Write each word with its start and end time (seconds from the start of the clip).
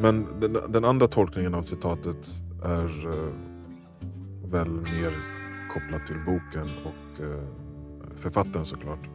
Men 0.00 0.40
den, 0.40 0.58
den 0.68 0.84
andra 0.84 1.06
tolkningen 1.06 1.54
av 1.54 1.62
citatet 1.62 2.28
är 2.64 3.06
uh, 3.06 3.32
väl 4.44 4.70
mer 4.70 5.14
kopplat 5.72 6.06
till 6.06 6.16
boken 6.26 6.66
och 6.84 7.20
uh, 7.20 7.40
författaren 8.14 8.64
såklart. 8.64 9.08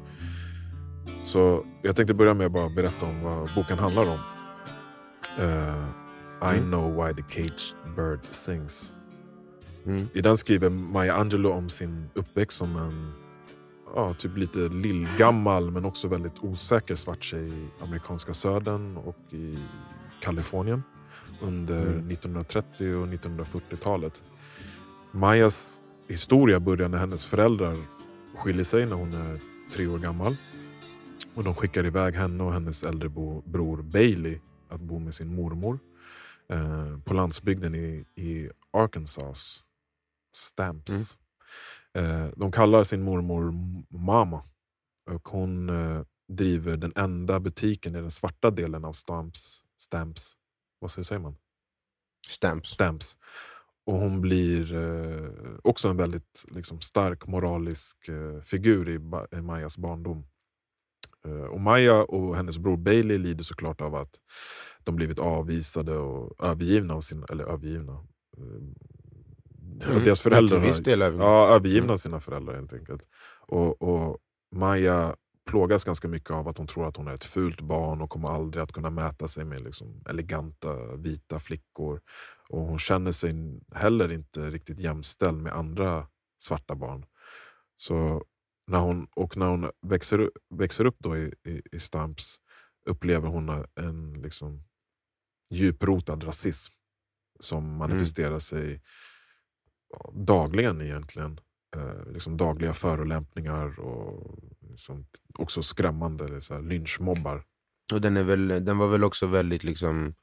Så 1.24 1.66
jag 1.82 1.96
tänkte 1.96 2.14
börja 2.14 2.34
med 2.34 2.46
att 2.46 2.52
bara 2.52 2.70
berätta 2.70 3.06
om 3.06 3.24
vad 3.24 3.50
boken 3.56 3.80
handlar 3.80 4.06
om. 4.06 4.20
Uh, 5.40 5.86
I 6.54 6.58
mm. 6.58 6.72
know 6.72 7.06
why 7.06 7.14
the 7.14 7.22
caged 7.22 7.96
bird 7.96 8.20
sings. 8.32 8.92
Mm. 9.86 10.08
I 10.14 10.22
den 10.22 10.38
skriver 10.38 10.70
Maya 10.70 11.14
Angelou 11.14 11.52
om 11.52 11.70
sin 11.70 12.10
uppväxt 12.14 12.58
som 12.58 12.76
en 12.76 13.12
ja, 13.96 14.14
typ 14.14 14.38
lite 14.38 14.60
lillgammal 14.60 15.72
men 15.72 15.86
också 15.86 16.08
väldigt 16.08 16.44
osäker 16.44 16.96
svart 16.96 17.24
tjej 17.24 17.48
i 17.48 17.68
amerikanska 17.82 18.34
södern 18.34 18.98
och 18.98 19.34
i 19.34 19.58
Kalifornien 20.26 20.84
under 21.42 21.82
mm. 21.82 22.12
1930 22.12 22.96
och 22.96 23.08
1940-talet. 23.08 24.22
Mayas 25.12 25.82
historia 26.08 26.60
börjar 26.60 26.90
när 26.90 26.98
hennes 26.98 27.26
föräldrar 27.26 27.86
skiljer 28.36 28.64
sig 28.64 28.86
när 28.86 28.96
hon 28.96 29.14
är 29.14 29.40
tre 29.74 29.88
år 29.88 30.00
gammal. 30.00 30.36
Och 31.36 31.44
De 31.44 31.56
skickar 31.56 31.86
iväg 31.86 32.16
henne 32.16 32.44
och 32.44 32.54
hennes 32.54 32.84
äldre 32.84 33.10
bror 33.46 33.82
Bailey 33.82 34.40
att 34.70 34.82
bo 34.82 35.00
med 35.00 35.16
sin 35.16 35.36
mormor 35.36 35.80
eh, 36.50 36.98
på 37.06 37.14
landsbygden 37.14 37.76
i, 37.76 38.06
i 38.16 38.50
Arkansas. 38.74 39.64
Stamps. 40.36 41.18
Mm. 41.94 42.22
Eh, 42.22 42.30
de 42.36 42.52
kallar 42.52 42.84
sin 42.84 43.02
mormor 43.02 43.54
Mama. 43.90 44.44
Och 45.12 45.28
hon 45.28 45.70
eh, 45.70 46.02
driver 46.28 46.78
den 46.78 46.94
enda 46.96 47.40
butiken 47.40 47.96
i 47.96 48.02
den 48.02 48.12
svarta 48.12 48.52
delen 48.52 48.86
av 48.86 48.94
Stamps. 48.94 49.62
Stamps. 49.86 50.34
Vad 50.80 50.92
säger 50.92 51.20
man? 51.20 51.36
Stamps. 52.28 52.70
Stamps. 52.70 53.18
Och 53.86 53.94
hon 53.94 54.22
blir 54.22 54.74
eh, 54.74 55.30
också 55.64 55.88
en 55.88 55.98
väldigt 55.98 56.46
liksom, 56.48 56.82
stark 56.82 57.28
moralisk 57.28 58.08
eh, 58.08 58.42
figur 58.42 58.90
i, 58.90 59.00
ba 59.00 59.28
i 59.32 59.42
Mayas 59.42 59.78
barndom. 59.78 60.26
Eh, 61.26 61.46
och 61.46 61.62
Maya 61.62 62.04
och 62.04 62.36
hennes 62.36 62.58
bror 62.58 62.78
Bailey 62.78 63.18
lider 63.18 63.44
såklart 63.44 63.82
av 63.82 63.96
att 63.96 64.20
de 64.84 64.96
blivit 64.96 65.20
avvisade 65.20 65.98
och 65.98 66.46
övergivna 66.46 66.94
av 66.94 67.02
sina, 67.02 67.26
eller 67.30 67.44
övergivna. 67.44 67.94
Eh, 68.38 69.90
mm, 69.90 70.04
deras 70.04 70.20
föräldrar 70.20 70.64
ja, 71.20 71.50
övergivna 71.50 71.86
mm. 71.86 71.98
sina 71.98 72.20
föräldrar 72.20 72.56
helt 72.56 72.74
enkelt. 72.74 73.02
Och, 73.48 73.82
och 73.82 74.18
Maja 74.52 75.16
plågas 75.46 75.84
ganska 75.84 76.08
mycket 76.08 76.32
av 76.32 76.48
att 76.48 76.58
hon 76.58 76.68
tror 76.68 76.88
att 76.88 76.98
hon 76.98 77.08
är 77.08 77.14
ett 77.14 77.24
fult 77.24 77.62
barn 77.62 78.02
och 78.02 78.10
kommer 78.10 78.30
aldrig 78.30 78.64
att 78.64 78.72
kunna 78.72 78.90
mäta 78.90 79.28
sig 79.28 79.46
med 79.46 79.62
liksom 79.62 80.04
eleganta 80.10 80.96
vita 80.96 81.40
flickor. 81.40 82.02
Och 82.50 82.62
Hon 82.62 82.80
känner 82.80 83.12
sig 83.12 83.34
heller 83.74 84.12
inte 84.12 84.50
riktigt 84.50 84.80
jämställd 84.80 85.38
med 85.38 85.54
andra 85.54 86.08
svarta 86.40 86.76
barn. 86.76 87.06
Så 87.78 88.24
när 88.68 88.80
hon, 88.80 89.08
och 89.16 89.38
när 89.38 89.48
hon 89.48 89.72
växer, 89.82 90.32
växer 90.50 90.86
upp 90.86 90.96
då 91.00 91.18
i, 91.18 91.34
i, 91.44 91.62
i 91.72 91.80
Stamps 91.80 92.40
upplever 92.90 93.28
hon 93.28 93.66
en 93.76 94.14
liksom 94.14 94.64
djuprotad 95.50 96.24
rasism 96.24 96.74
som 97.40 97.66
mm. 97.66 97.78
manifesterar 97.78 98.28
mm. 98.28 98.40
sig 98.40 98.82
dagligen 100.14 100.82
egentligen. 100.82 101.40
Eh, 101.76 102.12
liksom 102.14 102.38
dagliga 102.38 102.74
förolämpningar 102.74 103.80
och 103.80 104.40
som 104.78 105.06
också 105.40 105.64
skrämmande 105.64 106.42
så 106.42 106.54
här, 106.54 106.62
lynchmobbar. 106.62 107.44
Och 107.94 108.02
den, 108.02 108.18
är 108.18 108.24
väl, 108.24 108.48
den 108.48 108.78
var 108.78 108.88
väl 108.88 109.04
också 109.04 109.28
väldigt 109.28 109.64
liksom 109.64 110.14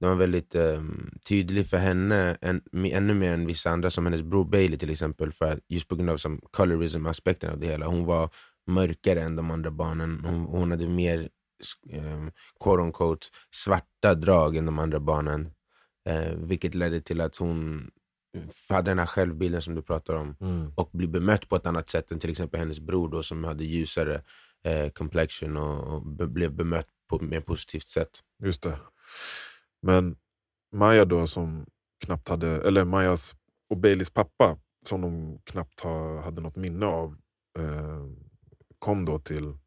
den 0.00 0.08
var 0.08 0.16
väldigt 0.16 0.54
eh, 0.54 0.82
tydlig 1.28 1.66
för 1.66 1.76
henne, 1.76 2.36
en, 2.40 2.62
ännu 2.84 3.14
mer 3.14 3.32
än 3.32 3.46
vissa 3.46 3.70
andra, 3.70 3.90
som 3.90 4.04
hennes 4.06 4.22
bror 4.22 4.44
Bailey 4.44 4.78
till 4.78 4.90
exempel, 4.90 5.32
för 5.32 5.60
just 5.68 5.88
på 5.88 5.96
grund 5.96 6.10
av 6.10 6.16
som 6.16 6.40
colorism-aspekten 6.50 7.50
av 7.50 7.58
det 7.58 7.66
hela. 7.66 7.86
Hon 7.86 8.04
var 8.04 8.30
mörkare 8.66 9.22
än 9.22 9.36
de 9.36 9.50
andra 9.50 9.70
barnen. 9.70 10.20
Hon, 10.24 10.40
hon 10.40 10.70
hade 10.70 10.88
mer 10.88 11.28
eh, 11.90 12.28
quote 12.60 12.82
unquote, 12.82 13.26
svarta 13.54 14.14
drag 14.14 14.56
än 14.56 14.66
de 14.66 14.78
andra 14.78 15.00
barnen. 15.00 15.50
Eh, 16.08 16.34
vilket 16.36 16.74
ledde 16.74 17.00
till 17.00 17.20
att 17.20 17.36
hon 17.36 17.90
hade 18.68 18.90
den 18.90 18.98
här 18.98 19.06
självbilden 19.06 19.62
som 19.62 19.74
du 19.74 19.82
pratar 19.82 20.14
om 20.14 20.36
mm. 20.40 20.72
och 20.76 20.90
blir 20.92 21.08
bemött 21.08 21.48
på 21.48 21.56
ett 21.56 21.66
annat 21.66 21.90
sätt 21.90 22.12
än 22.12 22.20
till 22.20 22.30
exempel 22.30 22.60
hennes 22.60 22.80
bror 22.80 23.08
då, 23.08 23.22
som 23.22 23.44
hade 23.44 23.64
ljusare 23.64 24.22
eh, 24.62 24.90
complexion 24.90 25.56
och, 25.56 25.94
och 25.94 26.06
be 26.06 26.26
blev 26.26 26.52
bemött 26.52 26.88
på 27.08 27.16
ett 27.16 27.22
mer 27.22 27.40
positivt 27.40 27.88
sätt. 27.88 28.20
Just 28.42 28.62
det. 28.62 28.78
Men 29.82 30.16
Maja 30.72 31.04
då 31.04 31.26
som 31.26 31.66
knappt 32.04 32.28
hade, 32.28 32.48
eller 32.48 32.84
Majas 32.84 33.34
och 33.70 33.76
Baileys 33.76 34.10
pappa 34.10 34.58
som 34.86 35.00
de 35.00 35.38
knappt 35.44 35.80
ha, 35.80 36.22
hade 36.22 36.40
något 36.40 36.56
minne 36.56 36.86
av 36.86 37.16
eh, 37.58 38.04
kom 38.78 39.04
då 39.04 39.18
till 39.18 39.58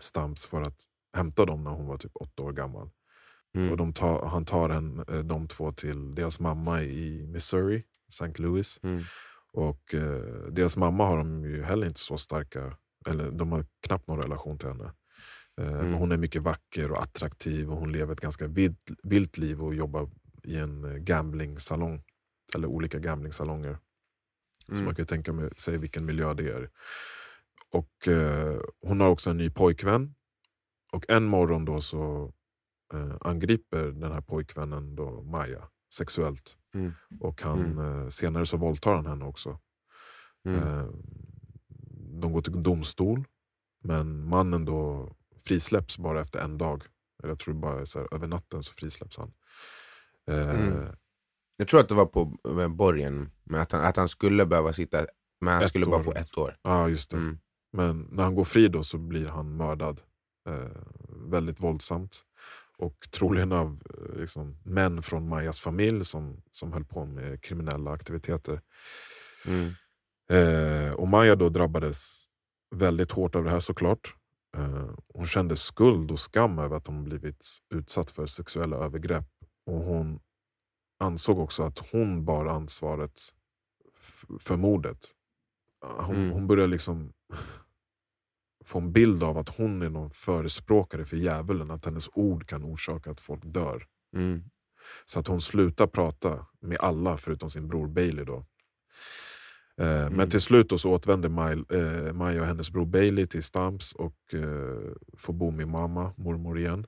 Stamps 0.00 0.46
för 0.46 0.60
att 0.60 0.84
hämta 1.16 1.44
dem 1.44 1.64
när 1.64 1.70
hon 1.70 1.86
var 1.86 1.98
typ 1.98 2.12
åtta 2.14 2.42
år 2.42 2.52
gammal. 2.52 2.90
Mm. 3.54 3.72
Och 3.72 3.94
tar, 3.94 4.26
han 4.26 4.44
tar 4.44 4.68
en, 4.68 4.98
eh, 5.08 5.18
de 5.18 5.48
två 5.48 5.72
till 5.72 6.14
deras 6.14 6.40
mamma 6.40 6.82
i 6.82 7.26
Missouri, 7.26 7.84
St. 8.08 8.42
Louis. 8.42 8.80
Mm. 8.82 9.02
Och 9.52 9.94
eh, 9.94 10.46
deras 10.50 10.76
mamma 10.76 11.06
har 11.06 11.18
de 11.18 11.44
ju 11.44 11.62
heller 11.62 11.86
inte 11.86 12.00
så 12.00 12.18
starka, 12.18 12.76
eller 13.06 13.30
de 13.30 13.52
har 13.52 13.66
knappt 13.80 14.08
någon 14.08 14.22
relation 14.22 14.58
till 14.58 14.68
henne. 14.68 14.92
Eh, 15.60 15.80
mm. 15.80 15.92
Hon 15.92 16.12
är 16.12 16.16
mycket 16.16 16.42
vacker 16.42 16.90
och 16.90 17.02
attraktiv 17.02 17.70
och 17.70 17.76
hon 17.76 17.92
lever 17.92 18.12
ett 18.12 18.20
ganska 18.20 18.46
vilt, 18.46 18.90
vilt 19.02 19.38
liv 19.38 19.62
och 19.62 19.74
jobbar 19.74 20.10
i 20.42 20.56
en 20.56 20.84
eh, 20.84 20.96
gamblingsalong. 20.96 22.02
Eller 22.54 22.68
olika 22.68 22.98
gamblingsalonger. 22.98 23.78
Så 24.66 24.72
mm. 24.72 24.84
man 24.84 24.94
kan 24.94 25.06
tänka 25.06 25.50
sig 25.56 25.78
vilken 25.78 26.04
miljö 26.06 26.34
det 26.34 26.48
är. 26.48 26.70
Och 27.70 28.08
eh, 28.08 28.60
Hon 28.80 29.00
har 29.00 29.08
också 29.08 29.30
en 29.30 29.36
ny 29.36 29.50
pojkvän. 29.50 30.14
Och 30.92 31.04
en 31.08 31.24
morgon 31.24 31.64
då 31.64 31.80
så 31.80 32.32
eh, 32.92 33.16
angriper 33.20 33.84
den 33.84 34.12
här 34.12 34.20
pojkvännen 34.20 34.96
då 34.96 35.22
Maja 35.22 35.68
sexuellt. 35.94 36.56
Mm. 36.74 36.92
Och 37.20 37.42
han, 37.42 37.60
mm. 37.60 38.02
eh, 38.02 38.08
senare 38.08 38.46
så 38.46 38.56
våldtar 38.56 38.94
han 38.94 39.06
henne 39.06 39.24
också. 39.24 39.58
Mm. 40.44 40.62
Eh, 40.62 40.86
de 42.20 42.32
går 42.32 42.42
till 42.42 42.62
domstol, 42.62 43.24
men 43.82 44.28
mannen 44.28 44.64
då 44.64 45.12
frisläpps 45.44 45.98
bara 45.98 46.20
efter 46.20 46.40
en 46.40 46.58
dag. 46.58 46.84
Jag 47.22 47.38
tror 47.38 47.54
bara 47.54 47.86
så 47.86 47.98
här, 47.98 48.14
över 48.14 48.26
natten 48.26 48.62
så 48.62 48.72
frisläpps 48.72 49.16
han. 49.16 49.32
Mm. 50.26 50.86
Jag 51.56 51.68
tror 51.68 51.80
att 51.80 51.88
det 51.88 51.94
var 51.94 52.06
på 52.06 52.24
borgen, 52.68 53.30
men 53.44 53.60
att 53.60 53.72
han, 53.72 53.84
att 53.84 53.96
han 53.96 54.08
skulle 54.08 54.46
behöva 54.46 54.72
sitta, 54.72 55.06
men 55.40 55.54
han 55.54 55.68
skulle 55.68 55.86
år. 55.86 55.90
bara 55.90 56.02
få 56.02 56.12
ett 56.12 56.38
år. 56.38 56.56
Ja, 56.62 56.88
just 56.88 57.10
det. 57.10 57.16
Mm. 57.16 57.38
Men 57.72 58.08
när 58.10 58.22
han 58.22 58.34
går 58.34 58.44
fri 58.44 58.68
då 58.68 58.82
så 58.82 58.98
blir 58.98 59.26
han 59.26 59.56
mördad. 59.56 60.00
Eh, 60.48 60.82
väldigt 61.30 61.60
våldsamt. 61.60 62.24
Och 62.80 63.10
troligen 63.10 63.52
av 63.52 63.82
eh, 63.90 64.20
liksom, 64.20 64.56
män 64.64 65.02
från 65.02 65.28
Majas 65.28 65.60
familj 65.60 66.04
som, 66.04 66.42
som 66.50 66.72
höll 66.72 66.84
på 66.84 67.04
med 67.04 67.42
kriminella 67.42 67.90
aktiviteter. 67.90 68.60
Mm. 69.46 69.72
Eh, 70.30 70.94
och 70.94 71.08
Maja 71.08 71.36
då 71.36 71.48
drabbades 71.48 72.24
väldigt 72.74 73.12
hårt 73.12 73.36
av 73.36 73.44
det 73.44 73.50
här 73.50 73.60
såklart. 73.60 74.14
Eh, 74.56 74.90
hon 75.14 75.26
kände 75.26 75.56
skuld 75.56 76.10
och 76.10 76.18
skam 76.18 76.58
över 76.58 76.76
att 76.76 76.86
hon 76.86 77.04
blivit 77.04 77.46
utsatt 77.74 78.10
för 78.10 78.26
sexuella 78.26 78.76
övergrepp. 78.76 79.28
Och 79.66 79.84
Hon 79.84 80.20
ansåg 80.98 81.38
också 81.38 81.62
att 81.62 81.78
hon 81.92 82.24
bar 82.24 82.46
ansvaret 82.46 83.20
för 84.40 84.56
mordet. 84.56 84.98
Hon, 85.80 86.16
mm. 86.16 86.30
hon 86.30 86.46
började 86.46 86.70
liksom 86.70 87.12
få 88.70 88.78
en 88.78 88.92
bild 88.92 89.22
av 89.22 89.38
att 89.38 89.56
hon 89.56 89.82
är 89.82 89.88
någon 89.88 90.10
förespråkare 90.10 91.04
för 91.04 91.16
djävulen. 91.16 91.70
Att 91.70 91.84
hennes 91.84 92.08
ord 92.12 92.46
kan 92.46 92.64
orsaka 92.64 93.10
att 93.10 93.20
folk 93.20 93.40
dör. 93.44 93.86
Mm. 94.16 94.42
Så 95.04 95.20
att 95.20 95.26
hon 95.26 95.40
slutar 95.40 95.86
prata 95.86 96.46
med 96.60 96.78
alla 96.80 97.16
förutom 97.16 97.50
sin 97.50 97.68
bror 97.68 97.88
Bailey. 97.88 98.24
Då. 98.24 98.44
Eh, 99.80 100.00
mm. 100.00 100.12
Men 100.12 100.30
till 100.30 100.40
slut 100.40 100.68
då 100.68 100.78
så 100.78 100.90
återvänder 100.90 101.28
eh, 101.74 102.12
Maja 102.12 102.40
och 102.40 102.46
hennes 102.46 102.70
bror 102.70 102.86
Bailey 102.86 103.26
till 103.26 103.42
Stamps 103.42 103.92
och 103.92 104.34
eh, 104.34 104.92
får 105.16 105.32
bo 105.32 105.50
med 105.50 105.68
mamma, 105.68 106.12
mormor 106.16 106.58
igen. 106.58 106.86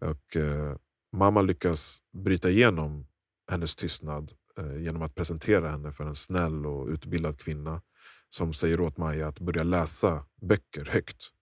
Och, 0.00 0.36
eh, 0.36 0.76
mamma 1.12 1.42
lyckas 1.42 1.98
bryta 2.12 2.50
igenom 2.50 3.06
hennes 3.50 3.76
tystnad 3.76 4.32
eh, 4.58 4.76
genom 4.82 5.02
att 5.02 5.14
presentera 5.14 5.70
henne 5.70 5.92
för 5.92 6.04
en 6.04 6.14
snäll 6.14 6.66
och 6.66 6.88
utbildad 6.88 7.38
kvinna 7.38 7.82
som 8.30 8.52
säger 8.52 8.80
åt 8.80 8.96
Maja 8.96 9.28
att 9.28 9.40
börja 9.40 9.62
läsa 9.62 10.24
böcker 10.42 10.84
högt. 10.84 11.32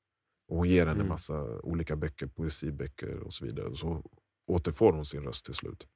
Och 0.49 0.57
Hon 0.57 0.69
ger 0.69 0.81
henne 0.81 0.91
en 0.91 0.97
mm. 0.97 1.09
massa 1.09 1.61
olika 1.61 1.97
böcker, 1.97 2.27
poesiböcker 2.27 3.21
och 3.21 3.33
så 3.33 3.45
vidare. 3.45 3.75
Så 3.75 4.05
återfår 4.47 4.93
hon 4.93 5.05
sin 5.05 5.23
röst 5.23 5.45
till 5.45 5.55
slut. 5.55 5.87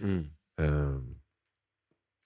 Mm. 0.00 0.30
Eh, 0.60 1.00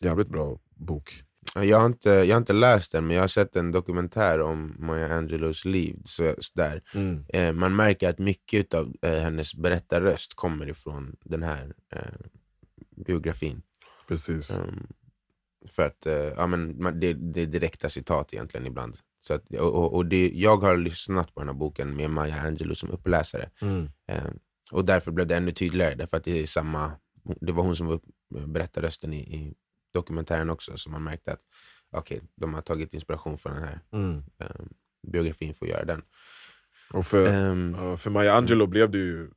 jävligt 0.00 0.28
bra 0.28 0.60
bok. 0.74 1.22
Jag 1.54 1.78
har, 1.78 1.86
inte, 1.86 2.10
jag 2.10 2.34
har 2.34 2.40
inte 2.40 2.52
läst 2.52 2.92
den, 2.92 3.06
men 3.06 3.16
jag 3.16 3.22
har 3.22 3.28
sett 3.28 3.56
en 3.56 3.72
dokumentär 3.72 4.40
om 4.40 4.76
Maya 4.78 5.14
Angelos 5.14 5.64
liv. 5.64 5.96
Så, 6.04 6.34
så 6.38 6.50
där. 6.54 6.82
Mm. 6.94 7.24
Eh, 7.28 7.52
man 7.52 7.76
märker 7.76 8.08
att 8.08 8.18
mycket 8.18 8.74
av 8.74 8.94
eh, 9.02 9.18
hennes 9.18 9.54
berättarröst 9.54 10.34
kommer 10.34 10.68
ifrån 10.68 11.16
den 11.24 11.42
här 11.42 11.74
eh, 11.92 12.26
biografin. 12.96 13.62
Precis. 14.08 14.50
Um, 14.50 14.86
för 15.66 15.86
att 15.86 16.06
eh, 16.06 16.14
ja, 16.14 16.46
men, 16.46 16.78
det, 17.00 17.12
det 17.12 17.40
är 17.40 17.46
direkta 17.46 17.88
citat 17.88 18.34
egentligen 18.34 18.66
ibland. 18.66 18.98
Så 19.20 19.34
att, 19.34 19.54
och, 19.54 19.94
och, 19.94 20.06
det, 20.06 20.30
jag 20.34 20.56
har 20.56 20.76
lyssnat 20.76 21.34
på 21.34 21.40
den 21.40 21.48
här 21.48 21.54
boken 21.54 21.96
med 21.96 22.10
Maya 22.10 22.40
Angelou 22.40 22.74
som 22.74 22.90
uppläsare. 22.90 23.50
Mm. 23.60 23.88
Eh, 24.08 24.30
och 24.72 24.84
därför 24.84 25.10
blev 25.10 25.26
det 25.26 25.36
ännu 25.36 25.52
tydligare, 25.52 25.94
därför 25.94 26.16
att 26.16 26.24
det 26.24 26.40
är 26.40 26.46
samma, 26.46 26.92
det 27.40 27.52
var 27.52 27.62
hon 27.62 27.76
som 27.76 27.86
var 27.86 27.94
upp, 27.94 28.04
berättarrösten 28.46 29.12
i, 29.12 29.18
i 29.18 29.54
dokumentären 29.94 30.50
också, 30.50 30.76
så 30.76 30.90
man 30.90 31.04
märkte 31.04 31.32
att 31.32 31.40
okay, 31.96 32.20
de 32.36 32.54
har 32.54 32.62
tagit 32.62 32.94
inspiration 32.94 33.38
från 33.38 33.54
den 33.54 33.62
här 33.62 33.80
Mm. 33.92 34.22
eh, 34.38 34.64
biografin 35.12 35.54
för 35.54 35.66
att 35.66 35.70
göra 35.70 35.84
den. 35.84 36.02
Och 36.92 37.06
för, 37.06 37.26
ja, 37.78 37.96
för 37.96 38.10
Maya 38.10 38.34
Angelou 38.34 38.66
blev 38.66 38.90
det 38.90 38.98
ju, 38.98 39.30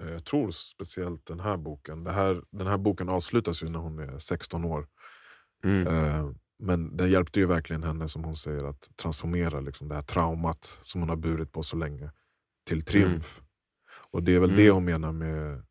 eh, 0.00 0.10
jag 0.10 0.24
tror 0.24 0.50
speciellt 0.50 1.26
den 1.26 1.40
här 1.40 1.56
boken. 1.56 2.04
Det 2.04 2.12
här, 2.12 2.42
den 2.50 2.66
här 2.66 2.78
boken 2.78 3.08
avslutas 3.08 3.62
ju 3.62 3.68
när 3.68 3.78
hon 3.78 3.98
är 3.98 4.18
16 4.18 4.64
år. 4.64 4.86
Mm, 5.64 5.86
Eh, 5.86 6.30
men 6.58 6.96
den 6.96 7.10
hjälpte 7.10 7.40
ju 7.40 7.46
verkligen 7.46 7.82
henne, 7.82 8.08
som 8.08 8.24
hon 8.24 8.36
säger, 8.36 8.64
att 8.64 8.90
transformera 8.96 9.60
liksom, 9.60 9.88
det 9.88 9.94
här 9.94 10.02
traumat 10.02 10.78
som 10.82 11.00
hon 11.00 11.08
har 11.08 11.16
burit 11.16 11.52
på 11.52 11.62
så 11.62 11.76
länge 11.76 12.10
till 12.68 12.82
triumf. 12.84 13.42
Och 14.10 14.22
det 14.22 14.34
är 14.34 14.40
väl 14.40 14.50
Mm. 14.50 14.56
det 14.64 14.70
hon 14.70 14.84
menar 14.84 15.12
med, 15.12 15.62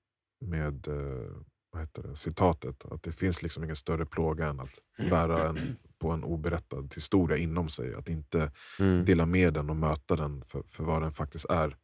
med 0.42 0.88
eh, 0.88 1.32
vad 1.72 1.82
heter 1.82 2.04
det, 2.04 2.16
citatet. 2.16 2.86
Att 2.86 3.04
det 3.04 3.12
finns 3.12 3.42
liksom 3.44 3.64
ingen 3.64 3.76
större 3.76 4.06
plåga 4.06 4.48
än 4.48 4.60
att 4.60 4.80
bära 5.10 5.50
en, 5.50 5.78
på 6.00 6.10
en 6.12 6.24
oberättad 6.24 6.94
historia 6.96 7.38
inom 7.38 7.70
sig. 7.70 7.96
Att 7.96 8.10
inte 8.10 8.52
mm, 8.80 9.06
dela 9.06 9.26
med 9.26 9.54
den 9.54 9.70
och 9.70 9.76
möta 9.76 10.16
den 10.16 10.46
för, 10.46 10.64
för 10.70 10.84
vad 10.84 11.02
den 11.02 11.12
faktiskt 11.12 11.46
är. 11.50 11.78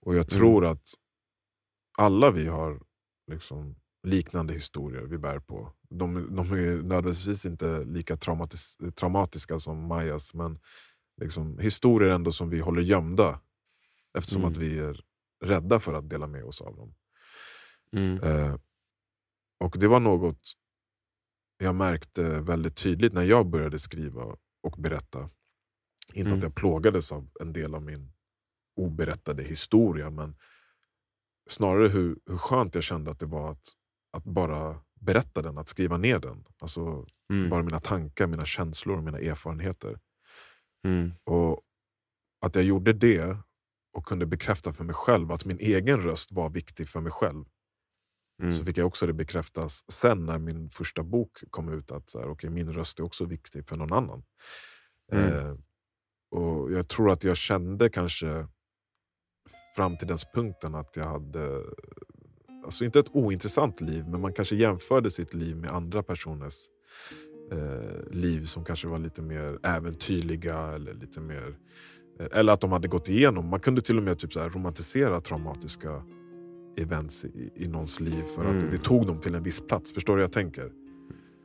Och 0.00 0.14
jag 0.14 0.32
Mm. 0.32 0.38
tror 0.40 0.64
att 0.66 0.88
alla 1.98 2.30
vi 2.30 2.46
har 2.46 2.80
liksom 3.30 3.76
liknande 4.04 4.54
historier 4.54 5.02
vi 5.02 5.18
bär 5.18 5.38
på. 5.40 5.72
De, 5.90 6.36
de 6.36 6.52
är 6.52 6.82
nödvändigtvis 6.82 7.46
inte 7.46 7.84
lika 7.84 8.16
traumatis, 8.16 8.78
traumatiska 8.96 9.58
som 9.60 9.86
Mayas, 9.88 10.34
men 10.34 10.58
liksom 11.20 11.58
historier 11.58 12.10
ändå 12.10 12.32
som 12.32 12.50
vi 12.50 12.60
håller 12.60 12.82
gömda. 12.82 13.40
Eftersom 14.18 14.42
Mm. 14.42 14.52
att 14.52 14.56
vi 14.58 14.78
är 14.78 15.00
rädda 15.44 15.80
för 15.80 15.94
att 15.94 16.10
dela 16.10 16.26
med 16.26 16.44
oss 16.44 16.60
av 16.60 16.76
dem. 16.76 16.94
mm, 17.92 18.18
Eh, 18.22 18.56
och 19.60 19.76
det 19.78 19.88
var 19.88 20.00
något 20.00 20.52
jag 21.58 21.74
märkte 21.74 22.40
väldigt 22.40 22.76
tydligt 22.76 23.12
när 23.12 23.22
jag 23.22 23.46
började 23.50 23.78
skriva 23.78 24.24
och 24.62 24.76
berätta. 24.78 25.30
Inte 26.14 26.28
Mm. 26.28 26.38
att 26.38 26.42
jag 26.42 26.54
plågades 26.54 27.12
av 27.12 27.28
en 27.40 27.52
del 27.52 27.74
av 27.74 27.82
min 27.82 28.12
oberättade 28.76 29.42
historia, 29.42 30.10
men 30.10 30.36
snarare 31.48 31.88
hur, 31.88 32.18
hur 32.26 32.38
skönt 32.38 32.74
jag 32.74 32.84
kände 32.84 33.10
att 33.10 33.20
det 33.20 33.26
var 33.26 33.50
att, 33.52 33.66
att 34.14 34.24
bara 34.24 34.80
berätta 35.00 35.42
den, 35.42 35.58
att 35.58 35.68
skriva 35.68 35.96
ner 35.96 36.18
den. 36.18 36.44
Alltså 36.58 37.06
mm, 37.32 37.50
bara 37.50 37.62
mina 37.62 37.80
tankar, 37.80 38.26
mina 38.26 38.44
känslor 38.44 38.96
och 38.96 39.04
mina 39.04 39.18
erfarenheter. 39.18 39.98
mm, 40.86 41.12
Och 41.24 41.60
att 42.40 42.54
jag 42.54 42.64
gjorde 42.64 42.92
det 42.92 43.36
och 43.96 44.06
kunde 44.06 44.26
bekräfta 44.26 44.72
för 44.72 44.84
mig 44.84 44.94
själv 44.94 45.32
att 45.32 45.44
min 45.44 45.58
egen 45.58 46.00
röst 46.00 46.32
var 46.32 46.50
viktig 46.50 46.88
för 46.88 47.00
mig 47.00 47.12
själv. 47.12 47.44
mm, 48.42 48.52
Så 48.52 48.64
fick 48.64 48.78
jag 48.78 48.86
också 48.86 49.06
det 49.06 49.12
bekräftas 49.12 49.84
sen 49.92 50.26
när 50.26 50.38
min 50.38 50.70
första 50.70 51.02
bok 51.02 51.38
kom 51.50 51.68
ut 51.68 51.90
att 51.90 52.10
så 52.10 52.20
här, 52.20 52.28
okay, 52.30 52.50
min 52.50 52.72
röst 52.72 52.98
är 53.00 53.04
också 53.04 53.24
viktig 53.24 53.68
för 53.68 53.76
någon 53.76 53.92
annan. 53.92 54.24
Mm. 55.12 55.32
Eh, 55.34 55.56
och 56.30 56.72
Jag 56.72 56.88
tror 56.88 57.10
att 57.12 57.24
jag 57.24 57.36
kände 57.36 57.88
kanske 57.90 58.48
fram 59.76 59.96
till 59.96 60.08
den 60.08 60.18
punkten 60.34 60.74
att 60.74 60.96
jag 60.96 61.04
hade, 61.04 61.62
alltså 62.64 62.84
inte 62.84 62.98
ett 62.98 63.10
ointressant 63.12 63.80
liv, 63.80 64.04
men 64.08 64.20
man 64.20 64.32
kanske 64.32 64.56
jämförde 64.56 65.10
sitt 65.10 65.34
liv 65.34 65.56
med 65.56 65.70
andra 65.70 66.02
personers 66.02 66.54
eh, 67.52 68.10
liv 68.12 68.44
som 68.44 68.64
kanske 68.64 68.88
var 68.88 68.98
lite 68.98 69.22
mer 69.22 69.58
äventyrliga 69.62 70.58
eller 70.74 70.94
lite 70.94 71.20
mer 71.20 71.56
eh, 72.20 72.26
eller 72.32 72.52
att 72.52 72.60
de 72.60 72.72
hade 72.72 72.88
gått 72.88 73.08
igenom. 73.08 73.48
Man 73.48 73.60
kunde 73.60 73.80
till 73.80 73.96
och 73.96 74.02
med 74.02 74.18
typ 74.18 74.32
så 74.32 74.40
romantisera 74.48 75.20
traumatiska 75.20 76.02
events 76.76 77.24
i, 77.24 77.50
i 77.56 77.68
någons 77.68 78.00
liv 78.00 78.22
för 78.22 78.44
att 78.44 78.50
Mm. 78.62 78.70
det 78.70 78.78
tog 78.78 79.06
dem 79.06 79.20
till 79.20 79.34
en 79.34 79.42
viss 79.42 79.60
plats. 79.60 79.92
Förstår 79.94 80.12
du 80.12 80.16
vad 80.16 80.24
jag 80.24 80.32
tänker? 80.32 80.72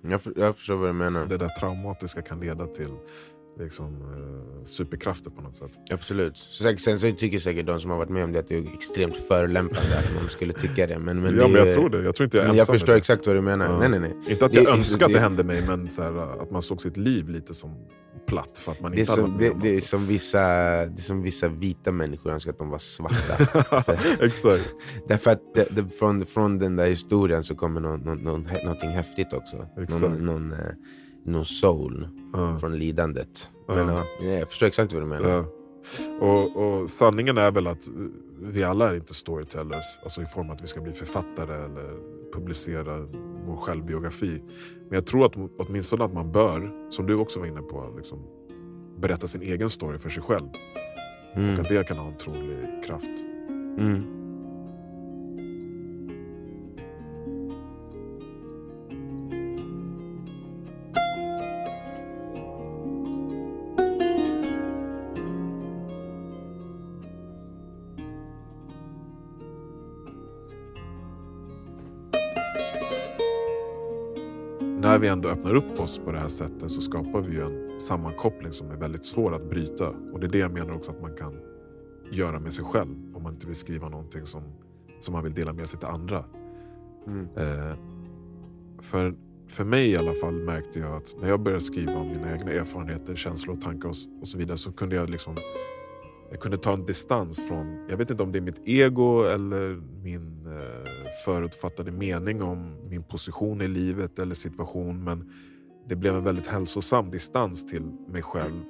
jag, 0.01 0.21
för, 0.21 0.33
jag 0.37 0.55
förstår 0.55 0.75
vad 0.75 0.89
du 0.89 0.93
menar. 0.93 1.25
Det 1.25 1.37
där 1.37 1.49
traumatiska 1.59 2.21
kan 2.21 2.39
leda 2.39 2.67
till 2.67 2.91
liksom, 3.59 3.85
eh, 3.85 4.63
superkrafter 4.63 5.29
på 5.29 5.41
något 5.41 5.55
sätt. 5.55 5.71
Absolut. 5.91 6.37
Så 6.37 6.75
sen 6.77 6.99
så 6.99 7.11
tycker 7.11 7.39
säkert 7.39 7.67
de 7.67 7.79
som 7.79 7.91
har 7.91 7.97
varit 7.97 8.09
med 8.09 8.23
om 8.23 8.31
det 8.31 8.39
att 8.39 8.47
det 8.47 8.55
är 8.57 8.73
extremt 8.73 9.17
förolämpande 9.17 9.97
att 9.99 10.15
man 10.21 10.29
skulle 10.29 10.53
tycka 10.53 10.87
det. 10.87 10.99
Men, 10.99 11.21
men 11.21 11.35
ja, 11.35 11.41
det, 11.47 11.53
men 11.53 11.65
jag 11.65 11.73
tror 11.73 11.89
det. 11.89 12.03
Jag 12.03 12.15
tror 12.15 12.25
inte 12.25 12.37
jag 12.37 12.43
är 12.43 12.47
Men 12.47 12.57
jag 12.57 12.67
förstår 12.67 12.93
det. 12.93 12.97
exakt 12.97 13.27
vad 13.27 13.35
du 13.35 13.41
menar. 13.41 13.65
Ja. 13.65 13.79
Nej, 13.79 13.89
nej, 13.89 13.99
nej. 13.99 14.15
Inte 14.27 14.45
att 14.45 14.51
Det- 14.51 14.61
jag 14.61 14.73
önskar 14.73 15.05
att 15.05 15.11
det 15.11 15.17
det- 15.17 15.21
hände 15.21 15.43
mig, 15.43 15.67
men 15.67 15.89
så 15.89 16.03
här, 16.03 16.41
att 16.41 16.51
man 16.51 16.61
såg 16.61 16.81
sitt 16.81 16.97
liv 16.97 17.29
lite 17.29 17.53
som 17.53 17.75
platt 18.27 18.57
för 18.57 18.71
att 18.71 18.81
man 18.81 18.91
Det 18.91 18.97
är, 18.97 18.99
inte 18.99 19.11
hade 19.11 19.21
som, 19.23 19.31
med 19.31 19.39
det, 19.39 19.55
det, 19.61 19.73
är 19.73 19.81
som 19.81 20.07
vissa, 20.07 20.39
det 20.39 20.99
är 20.99 21.01
som 21.01 21.21
vissa 21.21 21.47
vita 21.47 21.91
människor 21.91 22.31
önskar 22.31 22.51
att 22.51 22.57
de 22.57 22.69
var 22.69 22.77
svarta. 22.77 23.15
För- 23.83 24.23
Exakt. 24.25 24.73
Därför 25.07 25.31
att 25.31 25.41
det, 25.55 25.67
det, 25.75 25.89
från, 25.89 26.25
från 26.25 26.59
den 26.59 26.75
där 26.75 26.87
historien 26.87 27.43
så 27.43 27.55
kommer 27.55 27.81
någon, 27.81 27.99
någon, 27.99 28.17
någon, 28.17 28.47
någonting 28.63 28.89
häftigt 28.89 29.33
också. 29.33 29.65
Exakt. 29.77 30.01
Någon, 30.01 30.25
någon, 30.25 30.51
eh, 30.53 30.59
någon 31.23 31.45
soul 31.45 32.07
Ja. 32.33 32.57
från 32.59 32.77
lidandet. 32.79 33.49
Men, 33.67 33.87
ja, 33.87 34.03
jag 34.21 34.49
förstår 34.49 34.67
exakt 34.67 34.93
vad 34.93 35.01
du 35.01 35.05
menar. 35.07 35.45
Och, 36.19 36.55
och 36.57 36.89
sanningen 36.89 37.37
är 37.37 37.51
väl 37.51 37.67
att 37.67 37.87
vi 38.41 38.63
alla 38.63 38.89
är 38.91 38.95
inte 38.95 39.13
storytellers, 39.13 39.99
alltså 40.03 40.21
i 40.21 40.25
form 40.25 40.49
att 40.49 40.63
vi 40.63 40.67
ska 40.67 40.81
bli 40.81 40.91
författare 40.93 41.55
eller 41.65 41.95
publicera 42.33 42.97
vår 43.47 43.55
självbiografi. 43.57 44.41
Men 44.87 44.93
jag 44.95 45.05
tror 45.05 45.25
att 45.25 45.33
åtminstone 45.57 46.03
att 46.05 46.13
man 46.13 46.31
bör, 46.31 46.71
som 46.89 47.05
du 47.05 47.15
också 47.15 47.39
var 47.39 47.45
inne 47.47 47.61
på, 47.61 47.93
liksom, 47.97 48.19
berätta 48.97 49.27
sin 49.27 49.41
egen 49.41 49.69
story 49.69 49.97
för 49.97 50.09
sig 50.09 50.23
själv. 50.23 50.47
Och 51.31 51.37
Mm. 51.37 51.59
att 51.61 51.69
det 51.69 51.87
kan 51.87 51.97
ha 51.97 52.07
en 52.07 52.13
otrolig 52.15 52.83
kraft. 52.85 53.19
Mm. 53.79 54.03
När 74.99 75.01
vi 75.01 75.07
ändå 75.07 75.29
öppnar 75.29 75.55
upp 75.55 75.79
oss 75.79 75.97
på 75.97 76.11
det 76.11 76.19
här 76.19 76.27
sättet 76.27 76.71
så 76.71 76.81
skapar 76.81 77.21
vi 77.21 77.33
ju 77.33 77.41
en 77.41 77.79
sammankoppling 77.79 78.51
som 78.51 78.71
är 78.71 78.75
väldigt 78.75 79.05
svår 79.05 79.35
att 79.35 79.49
bryta. 79.49 79.89
Och 79.89 80.19
det 80.19 80.27
är 80.27 80.31
det 80.31 80.37
jag 80.37 80.51
menar 80.51 80.75
också 80.75 80.91
att 80.91 81.01
man 81.01 81.15
kan 81.15 81.33
göra 82.11 82.39
med 82.39 82.53
sig 82.53 82.65
själv 82.65 83.15
om 83.15 83.23
man 83.23 83.33
inte 83.33 83.47
vill 83.47 83.55
skriva 83.55 83.89
någonting 83.89 84.25
som, 84.25 84.43
som 84.99 85.13
man 85.13 85.23
vill 85.23 85.33
dela 85.33 85.53
med 85.53 85.69
sig 85.69 85.79
till 85.79 85.87
andra. 85.87 86.25
Mm. 87.07 87.27
Eh, 87.35 87.75
för, 88.79 89.15
för 89.47 89.63
mig 89.63 89.89
i 89.89 89.97
alla 89.97 90.13
fall 90.13 90.33
märkte 90.33 90.79
jag 90.79 90.95
att 90.95 91.15
när 91.21 91.29
jag 91.29 91.39
började 91.39 91.63
skriva 91.63 91.95
om 91.95 92.07
mina 92.07 92.31
egna 92.31 92.51
erfarenheter, 92.51 93.15
känslor, 93.15 93.55
tankar 93.55 93.89
och, 93.89 93.95
och 94.21 94.27
så 94.27 94.37
vidare 94.37 94.57
så 94.57 94.71
kunde 94.71 94.95
jag 94.95 95.09
liksom 95.09 95.35
jag 96.29 96.39
kunde 96.39 96.57
ta 96.57 96.73
en 96.73 96.85
distans 96.85 97.47
från, 97.47 97.85
jag 97.89 97.97
vet 97.97 98.11
inte 98.11 98.23
om 98.23 98.31
det 98.31 98.39
är 98.39 98.41
mitt 98.41 98.61
ego 98.67 99.23
eller 99.23 99.81
min 100.03 100.38
förutfattade 101.25 101.91
mening 101.91 102.41
om 102.43 102.77
min 102.89 103.03
position 103.03 103.61
i 103.61 103.67
livet 103.67 104.19
eller 104.19 104.35
situation 104.35 105.03
men 105.03 105.33
det 105.89 105.95
blev 105.95 106.15
en 106.15 106.23
väldigt 106.23 106.47
hälsosam 106.47 107.11
distans 107.11 107.67
till 107.67 107.83
mig 108.07 108.21
själv 108.21 108.63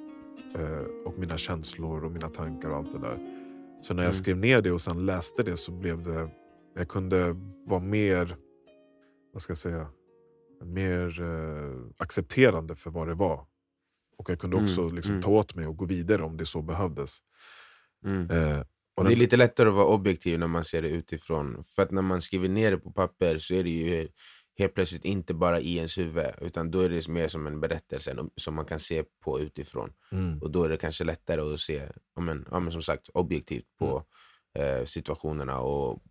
eh, 0.54 0.86
och 1.06 1.18
mina 1.18 1.36
känslor 1.36 2.04
och 2.04 2.12
mina 2.12 2.28
tankar 2.28 2.70
och 2.70 2.76
allt 2.76 2.92
det 2.92 2.98
där. 2.98 3.18
Så 3.82 3.94
när 3.94 4.02
jag 4.02 4.10
Mm. 4.14 4.22
skrev 4.22 4.36
ner 4.36 4.62
det 4.62 4.72
och 4.72 4.80
sen 4.80 5.06
läste 5.06 5.42
det 5.42 5.56
så 5.56 5.72
blev 5.72 6.02
det, 6.02 6.30
jag 6.74 6.88
kunde 6.88 7.36
vara 7.66 7.80
mer, 7.80 8.36
vad 9.32 9.42
ska 9.42 9.50
jag 9.50 9.58
säga, 9.58 9.86
mer 10.64 11.22
eh, 11.22 11.86
accepterande 11.98 12.74
för 12.76 12.90
vad 12.90 13.08
det 13.08 13.14
var. 13.14 13.46
Och 14.18 14.30
jag 14.30 14.38
kunde 14.38 14.56
Mm, 14.56 14.64
också 14.70 14.88
liksom 14.88 15.12
mm. 15.12 15.22
ta 15.22 15.30
åt 15.30 15.54
mig 15.54 15.66
och 15.66 15.76
gå 15.76 15.84
vidare 15.84 16.22
om 16.22 16.36
det 16.36 16.46
så 16.46 16.62
behövdes. 16.62 17.18
Mm. 18.04 18.30
Det 19.04 19.12
är 19.12 19.16
lite 19.16 19.36
lättare 19.36 19.68
att 19.68 19.74
vara 19.74 19.86
objektiv 19.86 20.38
när 20.38 20.46
man 20.46 20.64
ser 20.64 20.82
det 20.82 20.88
utifrån. 20.88 21.64
För 21.64 21.82
att 21.82 21.90
när 21.90 22.02
man 22.02 22.22
skriver 22.22 22.48
ner 22.48 22.70
det 22.70 22.78
på 22.78 22.92
papper 22.92 23.38
så 23.38 23.54
är 23.54 23.62
det 23.62 23.70
ju 23.70 24.08
helt 24.58 24.74
plötsligt 24.74 25.04
inte 25.04 25.34
bara 25.34 25.60
i 25.60 25.76
ens 25.76 25.98
huvud. 25.98 26.34
Utan 26.40 26.70
då 26.70 26.80
är 26.80 26.88
det 26.88 27.08
mer 27.08 27.28
som 27.28 27.46
en 27.46 27.60
berättelse 27.60 28.16
som 28.36 28.54
man 28.54 28.64
kan 28.64 28.78
se 28.78 29.04
på 29.24 29.40
utifrån. 29.40 29.92
Mm. 30.12 30.38
Och 30.38 30.50
då 30.50 30.64
är 30.64 30.68
det 30.68 30.76
kanske 30.76 31.04
lättare 31.04 31.40
att 31.40 31.60
se, 31.60 31.88
ja 32.16 32.22
men, 32.22 32.46
ja, 32.50 32.60
men 32.60 32.72
som 32.72 32.82
sagt, 32.82 33.08
objektivt 33.08 33.66
på 33.78 34.04
eh, 34.54 34.84
situationerna 34.84 35.60
och 35.60 36.02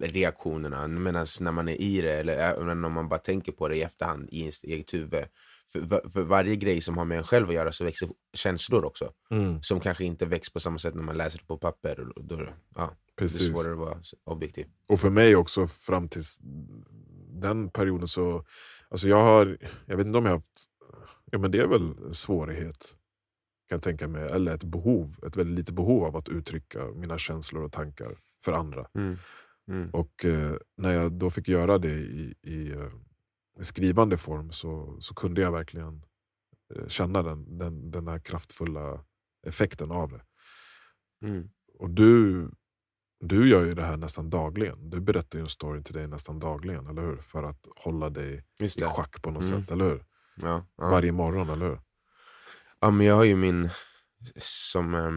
reaktionerna. 0.00 0.88
Medan 0.88 1.26
när 1.40 1.52
man 1.52 1.68
är 1.68 1.80
i 1.80 2.00
det, 2.00 2.12
eller 2.12 2.36
även 2.36 2.84
om 2.84 2.92
man 2.92 3.08
bara 3.08 3.20
tänker 3.20 3.52
på 3.52 3.68
det 3.68 3.76
i 3.76 3.82
efterhand 3.82 4.28
i 4.32 4.40
ens 4.40 4.64
eget 4.64 4.94
huvud, 4.94 5.24
för, 5.72 6.08
för 6.08 6.22
varje 6.22 6.56
grej 6.56 6.80
som 6.80 6.98
har 6.98 7.04
med 7.04 7.18
en 7.18 7.24
själv 7.24 7.48
att 7.48 7.54
göra 7.54 7.72
så 7.72 7.84
växer 7.84 8.08
känslor 8.34 8.84
också. 8.84 9.12
Mm. 9.30 9.62
Som 9.62 9.80
kanske 9.80 10.04
inte 10.04 10.26
väcks 10.26 10.52
på 10.52 10.60
samma 10.60 10.78
sätt 10.78 10.94
när 10.94 11.02
man 11.02 11.16
läser 11.16 11.38
det 11.38 11.44
på 11.46 11.58
papper. 11.58 12.00
Och 12.00 12.24
Då, 12.24 12.36
ja, 12.36 12.46
det 12.74 12.82
är 12.84 12.94
Precis. 13.16 13.48
svårare 13.48 13.72
att 13.72 13.78
vara 13.78 13.98
objektiv. 14.24 14.66
Och 14.86 15.00
för 15.00 15.10
mig 15.10 15.36
också 15.36 15.66
fram 15.66 16.08
till 16.08 16.22
den 17.28 17.70
perioden 17.70 18.08
så... 18.08 18.44
Alltså 18.88 19.08
jag 19.08 19.24
har... 19.24 19.58
Jag 19.86 19.96
vet 19.96 20.06
inte 20.06 20.18
om 20.18 20.24
jag 20.24 20.32
har 20.32 20.38
haft... 20.38 20.64
Ja 21.30 21.38
men 21.38 21.50
det 21.50 21.58
är 21.58 21.66
väl 21.66 21.94
en 22.06 22.14
svårighet. 22.14 22.94
Kan 23.68 23.76
jag 23.76 23.82
tänka 23.82 24.08
mig. 24.08 24.26
Eller 24.30 24.54
ett 24.54 24.64
behov. 24.64 25.08
Ett 25.26 25.36
väldigt 25.36 25.58
litet 25.58 25.74
behov 25.74 26.04
av 26.04 26.16
att 26.16 26.28
uttrycka 26.28 26.84
mina 26.84 27.18
känslor 27.18 27.64
och 27.64 27.72
tankar 27.72 28.18
för 28.44 28.52
andra. 28.52 28.86
Mm. 28.94 29.16
Mm. 29.68 29.90
Och 29.90 30.24
eh, 30.24 30.56
när 30.76 30.94
jag 30.94 31.12
då 31.12 31.30
fick 31.30 31.48
göra 31.48 31.78
det 31.78 31.92
i, 31.92 32.34
i, 32.42 32.70
eh, 32.70 32.78
i 32.78 33.05
skrivande 33.64 34.18
form 34.18 34.52
så, 34.52 34.96
så 35.00 35.14
kunde 35.14 35.40
jag 35.40 35.52
verkligen 35.52 36.04
eh, 36.74 36.88
känna 36.88 37.22
den, 37.22 37.58
den, 37.58 37.90
den 37.90 38.08
här 38.08 38.18
kraftfulla 38.18 39.04
effekten 39.46 39.90
av 39.90 40.10
det. 40.10 40.22
Mm. 41.26 41.50
Och 41.78 41.90
du, 41.90 42.50
du 43.20 43.48
gör 43.48 43.64
ju 43.64 43.74
det 43.74 43.82
här 43.82 43.96
nästan 43.96 44.30
dagligen. 44.30 44.90
Du 44.90 45.00
berättar 45.00 45.38
ju 45.38 45.42
en 45.42 45.48
story 45.48 45.82
till 45.82 45.94
dig 45.94 46.06
nästan 46.08 46.38
dagligen, 46.38 46.86
eller 46.86 47.02
hur? 47.02 47.16
För 47.16 47.42
att 47.42 47.66
hålla 47.76 48.10
dig 48.10 48.44
i 48.60 48.68
schack 48.68 49.22
på 49.22 49.30
något 49.30 49.44
Mm. 49.44 49.62
sätt, 49.62 49.70
eller 49.70 49.84
hur? 49.84 50.04
Ja, 50.36 50.66
ja. 50.76 50.90
Varje 50.90 51.12
morgon, 51.12 51.50
eller 51.50 51.66
hur? 51.66 51.80
Ja, 52.80 52.90
men 52.90 53.06
jag 53.06 53.14
har 53.14 53.24
ju 53.24 53.36
min 53.36 53.70
som 54.38 54.94
eh, 54.94 55.10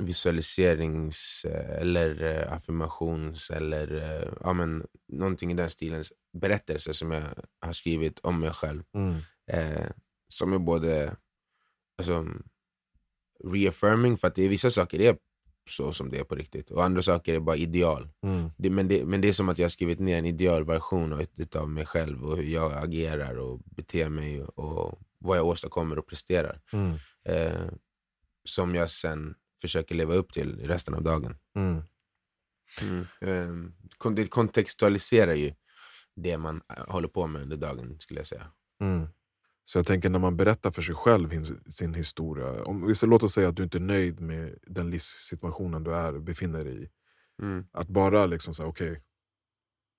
visualiserings 0.00 1.46
eller 1.78 2.22
eh, 2.22 2.52
affirmations 2.52 3.50
eller 3.50 3.94
eh, 3.94 4.32
ja, 4.40 4.52
men, 4.52 4.86
någonting 5.08 5.52
i 5.52 5.54
den 5.54 5.70
stilen 5.70 6.04
berättelse 6.32 6.94
som 6.94 7.10
jag 7.10 7.22
har 7.60 7.72
skrivit 7.72 8.18
om 8.18 8.40
mig 8.40 8.52
själv. 8.52 8.82
Mm. 8.94 9.16
Eh, 9.46 9.90
som 10.28 10.52
är 10.52 10.58
både 10.58 11.16
alltså, 11.98 12.26
reaffirming, 13.44 14.16
för 14.16 14.28
att 14.28 14.34
det 14.34 14.42
är 14.42 14.48
vissa 14.48 14.70
saker 14.70 15.00
är 15.00 15.16
så 15.70 15.92
som 15.92 16.10
det 16.10 16.18
är 16.18 16.24
på 16.24 16.34
riktigt 16.34 16.70
och 16.70 16.84
andra 16.84 17.02
saker 17.02 17.34
är 17.34 17.40
bara 17.40 17.56
ideal. 17.56 18.08
Mm. 18.22 18.50
Det, 18.58 18.70
men, 18.70 18.88
det, 18.88 19.04
men 19.04 19.20
det 19.20 19.28
är 19.28 19.32
som 19.32 19.48
att 19.48 19.58
jag 19.58 19.64
har 19.64 19.70
skrivit 19.70 19.98
ner 19.98 20.18
en 20.18 20.26
idealversion 20.26 21.12
av, 21.12 21.26
utav 21.36 21.68
mig 21.68 21.86
själv 21.86 22.24
och 22.24 22.36
hur 22.36 22.44
jag 22.44 22.72
agerar 22.72 23.38
och 23.38 23.60
beter 23.64 24.08
mig 24.08 24.42
och 24.42 24.98
vad 25.18 25.38
jag 25.38 25.46
åstadkommer 25.46 25.98
och 25.98 26.06
presterar. 26.06 26.60
Mm. 26.72 26.98
Eh, 27.24 27.68
som 28.44 28.74
jag 28.74 28.90
sen 28.90 29.34
försöker 29.62 29.94
leva 29.94 30.14
upp 30.14 30.32
till 30.32 30.60
resten 30.66 30.94
av 30.94 31.02
dagen. 31.02 31.36
Mm. 31.56 31.82
Eh, 33.20 33.72
kon- 33.98 34.14
det 34.14 34.26
kontextualiserar 34.26 35.34
ju 35.34 35.54
det 36.16 36.38
man 36.38 36.62
eh, 36.76 36.84
håller 36.88 37.08
på 37.08 37.26
med 37.26 37.42
under 37.42 37.56
dagen 37.56 38.00
skulle 38.00 38.20
jag 38.20 38.26
säga. 38.26 38.46
Mm. 38.80 39.08
Så 39.64 39.78
jag 39.78 39.86
tänker 39.86 40.10
när 40.10 40.18
man 40.18 40.36
berättar 40.36 40.70
för 40.70 40.82
sig 40.82 40.94
själv 40.94 41.44
sin 41.68 41.94
historia. 41.94 42.64
Om, 42.64 42.86
vi 42.86 42.94
ska 42.94 43.06
låt 43.06 43.22
oss 43.22 43.32
säga 43.32 43.48
att 43.48 43.56
du 43.56 43.62
inte 43.62 43.78
är 43.78 43.80
nöjd 43.80 44.20
med 44.20 44.58
den 44.62 44.90
livssituationen 44.90 45.84
du 45.84 45.94
är, 45.94 46.18
befinner 46.18 46.64
dig 46.64 46.82
i. 46.82 46.88
Mm. 47.42 47.64
Att 47.72 47.88
bara 47.88 48.26
liksom 48.26 48.54
säga 48.54 48.68
okej, 48.68 49.02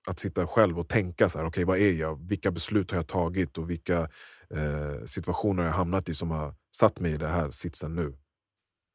att 0.08 0.20
sitta 0.20 0.48
själv 0.48 0.80
och 0.80 0.90
tänka 0.90 1.30
så 1.30 1.40
här, 1.40 1.46
okej 1.46 1.64
vad 1.64 1.78
är 1.78 1.94
jag? 1.94 2.30
Vilka 2.30 2.52
beslut 2.52 2.92
har 2.92 2.98
jag 2.98 3.08
tagit 3.08 3.58
och 3.58 3.70
vilka 3.70 4.10
eh, 4.50 5.06
situationer 5.06 5.64
har 5.64 5.70
jag 5.70 5.76
hamnat 5.78 6.10
i 6.10 6.14
som 6.14 6.32
har 6.32 6.56
satt 6.76 7.00
mig 7.00 7.12
i 7.12 7.18
den 7.18 7.32
här 7.32 7.52
sitsen 7.52 7.96
nu? 7.96 8.18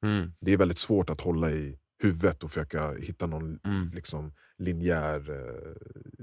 Mm. 0.02 0.32
Det 0.40 0.52
är 0.52 0.56
väldigt 0.56 0.78
svårt 0.78 1.10
att 1.10 1.20
hålla 1.20 1.50
i 1.50 1.78
huvudet 2.02 2.42
och 2.44 2.50
försöka 2.50 2.92
hitta 2.94 3.26
någon 3.26 3.58
Mm. 3.64 3.86
liksom, 3.94 4.32
linjär 4.58 5.30
eh, 5.30 5.72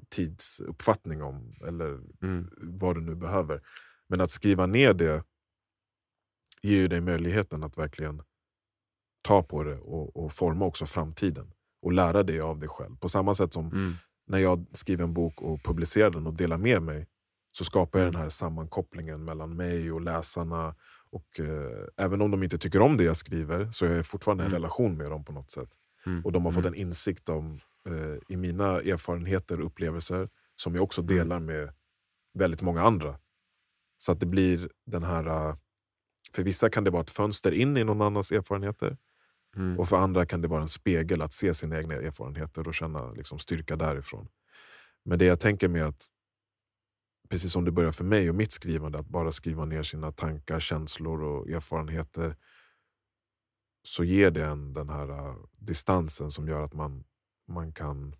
tidsuppfattning 0.09 1.23
om, 1.23 1.53
eller 1.67 1.99
Mm. 2.23 2.49
vad 2.57 2.95
du 2.95 3.01
nu 3.01 3.15
behöver. 3.15 3.61
Men 4.09 4.21
att 4.21 4.31
skriva 4.31 4.65
ner 4.65 4.93
det 4.93 5.23
ger 6.61 6.77
ju 6.77 6.87
dig 6.87 7.01
möjligheten 7.01 7.63
att 7.63 7.77
verkligen 7.77 8.21
ta 9.21 9.43
på 9.43 9.63
det 9.63 9.77
och, 9.77 10.17
och 10.25 10.31
forma 10.33 10.65
också 10.65 10.85
framtiden. 10.85 11.51
Och 11.81 11.93
lära 11.93 12.23
dig 12.23 12.39
av 12.41 12.59
dig 12.59 12.69
själv. 12.69 12.95
På 12.97 13.09
samma 13.09 13.35
sätt 13.35 13.53
som 13.53 13.65
Mm. 13.71 13.93
när 14.27 14.37
jag 14.39 14.65
skriver 14.71 15.03
en 15.03 15.13
bok 15.13 15.41
och 15.41 15.63
publicerar 15.63 16.09
den 16.09 16.27
och 16.27 16.33
delar 16.33 16.57
med 16.57 16.81
mig 16.81 17.07
så 17.51 17.63
skapar 17.65 17.99
jag 17.99 18.03
Mm. 18.05 18.13
den 18.13 18.21
här 18.21 18.29
sammankopplingen 18.29 19.25
mellan 19.25 19.55
mig 19.55 19.91
och 19.91 20.01
läsarna. 20.01 20.75
Och 21.15 21.39
eh, 21.39 21.87
Även 21.97 22.21
om 22.21 22.31
de 22.31 22.43
inte 22.43 22.57
tycker 22.57 22.81
om 22.81 22.97
det 22.97 23.03
jag 23.03 23.15
skriver 23.15 23.71
så 23.71 23.85
är 23.85 23.95
jag 23.95 24.05
fortfarande 24.05 24.43
en 24.43 24.47
Mm. 24.51 24.61
relation 24.61 24.97
med 24.97 25.09
dem 25.11 25.25
på 25.25 25.31
något 25.31 25.51
sätt. 25.51 25.69
Mm. 26.05 26.25
Och 26.25 26.31
de 26.31 26.45
har 26.45 26.51
fått 26.51 26.65
Mm. 26.65 26.73
en 26.73 26.79
insikt 26.79 27.29
om, 27.29 27.59
eh, 27.89 28.17
i 28.33 28.37
mina 28.37 28.81
erfarenheter 28.81 29.59
och 29.59 29.65
upplevelser 29.65 30.29
som 30.55 30.75
jag 30.75 30.83
också 30.83 31.01
Mm. 31.01 31.15
delar 31.15 31.39
med 31.39 31.73
väldigt 32.33 32.61
många 32.61 32.81
andra. 32.81 33.19
Så 33.97 34.11
att 34.11 34.19
det 34.19 34.25
blir 34.25 34.69
den 34.85 35.03
här... 35.03 35.25
eh, 35.49 35.55
För 36.33 36.43
vissa 36.43 36.69
kan 36.69 36.83
det 36.83 36.89
vara 36.91 37.01
ett 37.03 37.09
fönster 37.09 37.51
in 37.51 37.77
i 37.77 37.83
någon 37.83 38.01
annans 38.01 38.31
erfarenheter. 38.31 38.97
Mm. 39.55 39.79
Och 39.79 39.87
för 39.89 39.97
andra 39.97 40.25
kan 40.25 40.41
det 40.41 40.47
vara 40.47 40.61
en 40.61 40.67
spegel 40.67 41.21
att 41.21 41.33
se 41.33 41.53
sina 41.53 41.77
egna 41.77 41.93
erfarenheter 41.95 42.67
och 42.67 42.73
känna 42.73 43.11
liksom, 43.11 43.39
styrka 43.39 43.75
därifrån. 43.75 44.27
Men 45.05 45.19
det 45.19 45.25
jag 45.25 45.39
tänker 45.39 45.67
med 45.67 45.85
att, 45.85 46.07
precis 47.29 47.51
som 47.51 47.65
det 47.65 47.71
börjar 47.71 47.91
för 47.91 48.03
mig 48.03 48.29
och 48.29 48.35
mitt 48.35 48.51
skrivande, 48.51 48.99
att 48.99 49.09
bara 49.09 49.31
skriva 49.31 49.65
ner 49.65 49.83
sina 49.83 50.11
tankar, 50.11 50.59
känslor 50.59 51.23
och 51.23 51.49
erfarenheter 51.49 52.35
så 53.83 54.03
ger 54.03 54.31
det 54.31 54.45
en 54.45 54.73
den 54.73 54.89
här 54.89 55.09
uh, 55.11 55.35
distansen 55.57 56.31
som 56.31 56.47
gör 56.47 56.61
att 56.61 56.73
man, 56.73 57.03
man 57.47 57.73
kan 57.73 58.15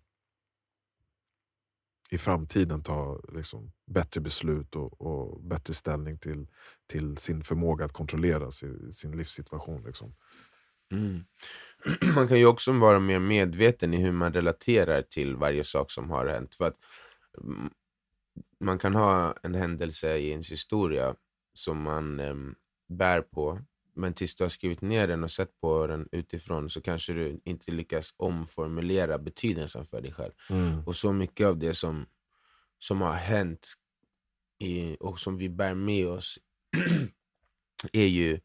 i 2.10 2.18
framtiden 2.18 2.82
ta 2.82 3.20
liksom, 3.32 3.72
bättre 3.86 4.20
beslut 4.20 4.76
och, 4.76 5.00
och 5.00 5.40
bättre 5.42 5.74
ställning 5.74 6.18
till, 6.18 6.46
till 6.86 7.16
sin 7.16 7.42
förmåga 7.42 7.84
att 7.84 7.92
kontrollera 7.92 8.50
sin, 8.50 8.92
sin 8.92 9.16
livssituation. 9.16 9.82
Liksom. 9.82 10.14
Mm. 10.92 11.24
Man 12.14 12.28
kan 12.28 12.38
ju 12.38 12.46
också 12.46 12.72
vara 12.72 12.98
mer 12.98 13.18
medveten 13.18 13.94
i 13.94 13.96
hur 13.96 14.12
man 14.12 14.32
relaterar 14.32 15.02
till 15.02 15.36
varje 15.36 15.64
sak 15.64 15.90
som 15.90 16.10
har 16.10 16.26
hänt. 16.26 16.54
För 16.54 16.64
att 16.64 16.76
mm, 17.42 17.70
man 18.60 18.78
kan 18.78 18.94
ha 18.94 19.34
en 19.42 19.54
händelse 19.54 20.16
i 20.16 20.30
ens 20.30 20.52
historia 20.52 21.14
som 21.54 21.82
man 21.82 22.20
em, 22.20 22.54
bär 22.88 23.20
på, 23.20 23.60
men 23.94 24.14
tills 24.14 24.36
du 24.36 24.44
har 24.44 24.48
skrivit 24.48 24.80
ner 24.80 25.08
den 25.08 25.24
och 25.24 25.30
sett 25.30 25.60
på 25.60 25.86
den 25.86 26.08
utifrån 26.12 26.70
så 26.70 26.80
kanske 26.80 27.12
du 27.12 27.40
inte 27.44 27.72
lyckas 27.72 28.14
omformulera 28.16 29.18
betydelsen 29.18 29.86
för 29.86 30.00
dig 30.00 30.12
själv. 30.12 30.32
Mm. 30.50 30.84
Och 30.86 30.96
så 30.96 31.12
mycket 31.12 31.46
av 31.46 31.58
det 31.58 31.74
som, 31.74 32.06
som 32.78 33.00
har 33.00 33.12
hänt 33.12 33.68
i, 34.58 34.96
och 35.00 35.18
som 35.18 35.36
vi 35.36 35.48
bär 35.48 35.74
med 35.74 36.08
oss 36.08 36.38
är 37.92 38.06
ju 38.06 38.40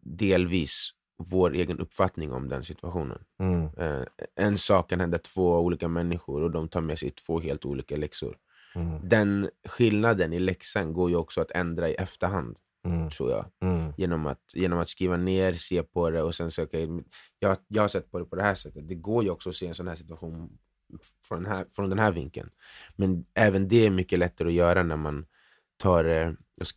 delvis 0.00 0.90
vår 1.16 1.54
egen 1.54 1.78
uppfattning 1.78 2.32
om 2.32 2.48
den 2.48 2.64
situationen. 2.64 3.24
Mm. 3.38 3.68
Eh, 3.76 4.04
en 4.34 4.58
sak 4.58 4.90
kan 4.90 5.00
hända 5.00 5.18
två 5.18 5.58
olika 5.58 5.88
människor 5.88 6.42
och 6.42 6.50
de 6.50 6.68
tar 6.68 6.80
med 6.80 6.98
sig 6.98 7.10
två 7.10 7.40
helt 7.40 7.64
olika 7.64 7.96
läxor. 7.96 8.38
Mm. 8.74 9.08
Den 9.08 9.50
skillnaden 9.68 10.32
i 10.32 10.38
läxan 10.38 10.92
går 10.92 11.10
ju 11.10 11.16
också 11.16 11.40
att 11.40 11.50
ändra 11.50 11.88
i 11.88 11.94
efterhand, 11.94 12.58
Mm. 12.84 13.10
tror 13.10 13.30
jag. 13.30 13.46
Mm. 13.60 13.92
Genom 13.96 14.26
att, 14.26 14.42
genom 14.54 14.78
att 14.78 14.88
skriva 14.88 15.16
ner, 15.16 15.54
se 15.54 15.82
på 15.82 16.10
det 16.10 16.22
och 16.22 16.34
sen 16.34 16.50
söka... 16.50 16.78
Jag, 17.38 17.56
jag 17.68 17.82
har 17.82 17.88
sett 17.88 18.10
på 18.10 18.18
det 18.18 18.24
på 18.24 18.36
det 18.36 18.42
här 18.42 18.54
sättet. 18.54 18.88
Det 18.88 18.94
går 18.94 19.24
ju 19.24 19.30
också 19.30 19.48
att 19.48 19.54
se 19.54 19.66
en 19.66 19.74
sån 19.74 19.88
här 19.88 19.94
situation 19.94 20.58
från 21.28 21.42
den 21.42 21.52
här, 21.52 21.66
från 21.72 21.90
den 21.90 21.98
här 21.98 22.12
vinkeln. 22.12 22.50
Men 22.96 23.24
även 23.34 23.68
det 23.68 23.86
är 23.86 23.90
mycket 23.90 24.18
lättare 24.18 24.48
att 24.48 24.54
göra 24.54 24.82
när 24.82 24.96
man 24.96 25.26
tar, 25.76 26.04
eh, 26.04 26.32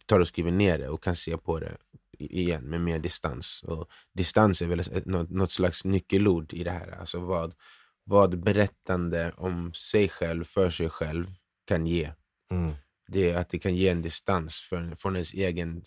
tar 0.06 0.20
och 0.20 0.28
skriver 0.28 0.52
ner 0.52 0.78
det 0.78 0.90
och 0.90 1.04
kan 1.04 1.16
se 1.16 1.38
på 1.38 1.60
det 1.60 1.78
igen 2.20 2.64
med 2.64 2.82
mer 2.82 3.00
distans. 3.00 3.64
Och 3.68 3.90
distans 4.14 4.62
är 4.62 4.68
väl 4.68 4.80
ett, 4.80 5.06
något, 5.06 5.30
något 5.30 5.52
slags 5.52 5.86
nyckelord 5.86 6.54
i 6.54 6.64
det 6.64 6.72
här. 6.72 6.98
Alltså 7.00 7.20
vad, 7.20 7.56
vad 8.04 8.40
berättande 8.44 9.34
om 9.38 9.74
sig 9.74 10.10
själv, 10.10 10.44
för 10.44 10.70
sig 10.70 10.90
själv, 10.90 11.32
kan 11.66 11.88
ge. 11.88 12.12
Mm. 12.52 12.72
Det 13.08 13.32
är 13.32 13.38
att 13.38 13.50
det 13.50 13.60
kan 13.60 13.76
ge 13.76 13.90
en 13.90 14.02
distans 14.02 14.60
för, 14.60 14.96
från 14.96 15.16
ens 15.16 15.34
egen, 15.34 15.82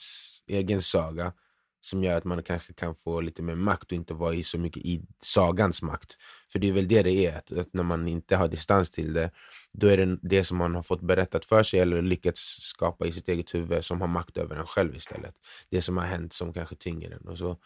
egen 0.47 0.83
saga 0.83 1.33
som 1.81 2.05
gör 2.05 2.17
att 2.17 2.25
man 2.25 2.43
kanske 2.43 2.73
kan 2.73 2.95
få 2.95 3.21
lite 3.21 3.43
mer 3.43 3.55
makt 3.55 3.85
och 3.85 3.93
inte 3.93 4.15
vara 4.15 4.35
i 4.35 4.43
så 4.43 4.59
mycket 4.59 4.85
i 4.85 5.03
sagans 5.21 5.83
makt. 5.83 6.17
För 6.53 6.59
det 6.59 6.69
är 6.69 6.73
väl 6.73 6.89
det 6.89 7.03
det 7.03 7.27
är, 7.27 7.39
att, 7.39 7.53
att 7.53 7.75
när 7.75 7.83
man 7.83 8.09
inte 8.09 8.37
har 8.37 8.49
distans 8.49 8.91
till 8.91 9.13
det, 9.13 9.31
då 9.73 9.87
är 9.87 9.97
det 9.97 10.19
det 10.23 10.45
som 10.45 10.59
man 10.59 10.75
har 10.75 10.83
fått 10.83 11.01
berättat 11.01 11.45
för 11.45 11.63
sig 11.63 11.81
eller 11.81 12.03
lyckats 12.03 12.41
skapa 12.61 13.07
i 13.07 13.13
sitt 13.13 13.29
eget 13.29 13.55
huvud 13.55 13.85
som 13.85 14.01
har 14.01 14.09
makt 14.09 14.37
över 14.37 14.57
en 14.57 14.67
själv 14.67 14.97
istället. 14.97 15.35
Det 15.71 15.83
som 15.83 15.97
har 15.97 16.05
hänt 16.05 16.33
som 16.33 16.53
kanske 16.53 16.77
tynger 16.77 17.11
en. 17.11 17.29
Och 17.29 17.39
så, 17.39 17.57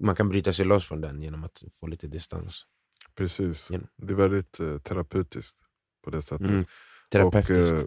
man 0.00 0.16
kan 0.16 0.28
bryta 0.28 0.52
sig 0.52 0.66
loss 0.66 0.88
från 0.88 1.00
den 1.00 1.22
genom 1.22 1.44
att 1.44 1.62
få 1.72 1.86
lite 1.86 2.06
distans. 2.06 2.66
Precis. 3.14 3.68
Det 3.96 4.12
är 4.12 4.16
väldigt 4.16 4.60
eh, 4.60 4.78
terapeutiskt 4.78 5.58
på 6.04 6.10
det 6.10 6.22
sättet. 6.22 6.48
Mm. 6.48 6.64
Terapeutiskt. 7.12 7.72
Och, 7.72 7.78
eh, 7.78 7.84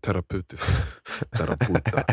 terapeutiskt. 0.00 0.66
Terapeuta. 1.38 2.04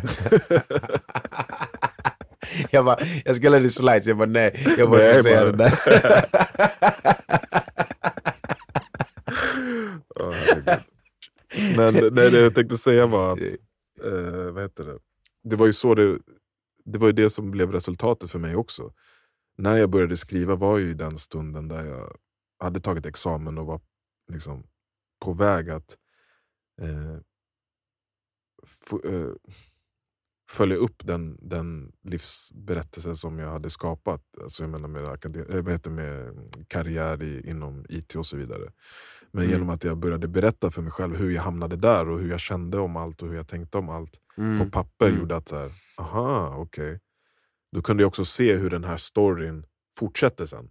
jag, 2.71 2.85
bara, 2.85 2.99
jag 3.25 3.35
skulle 3.35 3.57
ha 3.59 3.67
slides, 3.69 4.05
jag 4.05 4.17
bara 4.17 4.29
nej, 4.29 4.75
jag 4.77 4.89
måste 4.89 5.13
Nej, 5.13 5.23
säga 5.23 5.41
bara- 5.41 5.51
det 5.51 5.57
där. 5.57 5.77
Herregud. 10.19 10.83
Men 11.77 11.93
nej, 11.93 12.31
det 12.31 12.39
jag 12.39 12.55
tänkte 12.55 12.77
säga 12.77 13.05
var 13.07 13.33
att 13.33 13.39
eh, 14.03 14.51
vad 14.51 14.71
det 15.43 15.55
var 15.55 15.65
ju 15.65 15.73
så 15.73 15.95
det, 15.95 16.19
det 16.85 16.97
var 16.99 17.07
ju 17.07 17.13
det 17.13 17.29
som 17.29 17.51
blev 17.51 17.71
resultatet 17.71 18.31
för 18.31 18.39
mig 18.39 18.55
också. 18.55 18.93
När 19.57 19.77
jag 19.77 19.89
började 19.89 20.17
skriva 20.17 20.55
var 20.55 20.77
ju 20.77 20.93
den 20.93 21.17
stunden 21.17 21.67
där 21.67 21.85
jag 21.85 22.15
hade 22.59 22.79
tagit 22.79 23.05
examen 23.05 23.57
och 23.57 23.65
var 23.65 23.81
liksom 24.31 24.63
på 25.25 25.33
väg 25.33 25.69
att 25.69 25.97
eh, 26.81 27.15
eh, 29.03 29.31
följa 30.51 30.77
upp 30.77 30.95
den, 31.05 31.37
den 31.41 31.91
livsberättelse 32.03 33.15
som 33.15 33.39
jag 33.39 33.49
hade 33.51 33.69
skapat. 33.69 34.21
Alltså 34.41 34.63
jag 34.63 34.69
menar 34.69 34.87
med, 34.87 35.03
akadem- 35.05 35.61
vad 35.63 35.71
heter 35.73 35.89
med 35.91 36.35
karriär 36.67 37.23
i, 37.23 37.49
inom 37.49 37.85
IT 37.89 38.15
och 38.15 38.25
så 38.25 38.37
vidare. 38.37 38.71
Men 39.31 39.43
Mm. 39.43 39.51
genom 39.53 39.69
att 39.69 39.83
jag 39.83 39.97
började 39.97 40.27
berätta 40.27 40.71
för 40.71 40.81
mig 40.81 40.91
själv 40.91 41.15
hur 41.15 41.31
jag 41.31 41.43
hamnade 41.43 41.75
där 41.75 42.09
och 42.09 42.19
hur 42.19 42.29
jag 42.29 42.39
kände 42.39 42.77
om 42.79 42.95
allt 42.95 43.21
och 43.21 43.27
hur 43.29 43.35
jag 43.35 43.47
tänkte 43.47 43.77
om 43.77 43.89
allt 43.89 44.19
på 44.35 44.41
Mm. 44.41 44.71
papper 44.71 45.07
Mm. 45.07 45.19
gjorde 45.19 45.35
att 45.35 45.47
så 45.49 45.57
här, 45.57 45.71
aha, 45.97 46.55
okej. 46.57 46.99
Då 47.71 47.81
kunde 47.81 48.03
jag 48.03 48.07
också 48.07 48.25
se 48.25 48.55
hur 48.55 48.69
den 48.69 48.83
här 48.83 48.97
storyn 48.97 49.65
fortsätter 49.99 50.45
sen. 50.45 50.69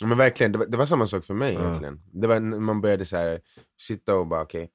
Ja, 0.00 0.06
men 0.06 0.18
verkligen, 0.18 0.52
det 0.52 0.58
var, 0.58 0.66
det 0.66 0.76
var 0.76 0.86
samma 0.86 1.06
sak 1.06 1.24
för 1.24 1.34
mig 1.34 1.54
Ja. 1.54 1.60
egentligen. 1.60 2.00
Det 2.12 2.26
var 2.26 2.40
när 2.40 2.60
man 2.60 2.80
började 2.80 3.04
så 3.04 3.16
här, 3.16 3.40
sitta 3.80 4.16
och 4.16 4.26
bara 4.26 4.42
okej, 4.42 4.70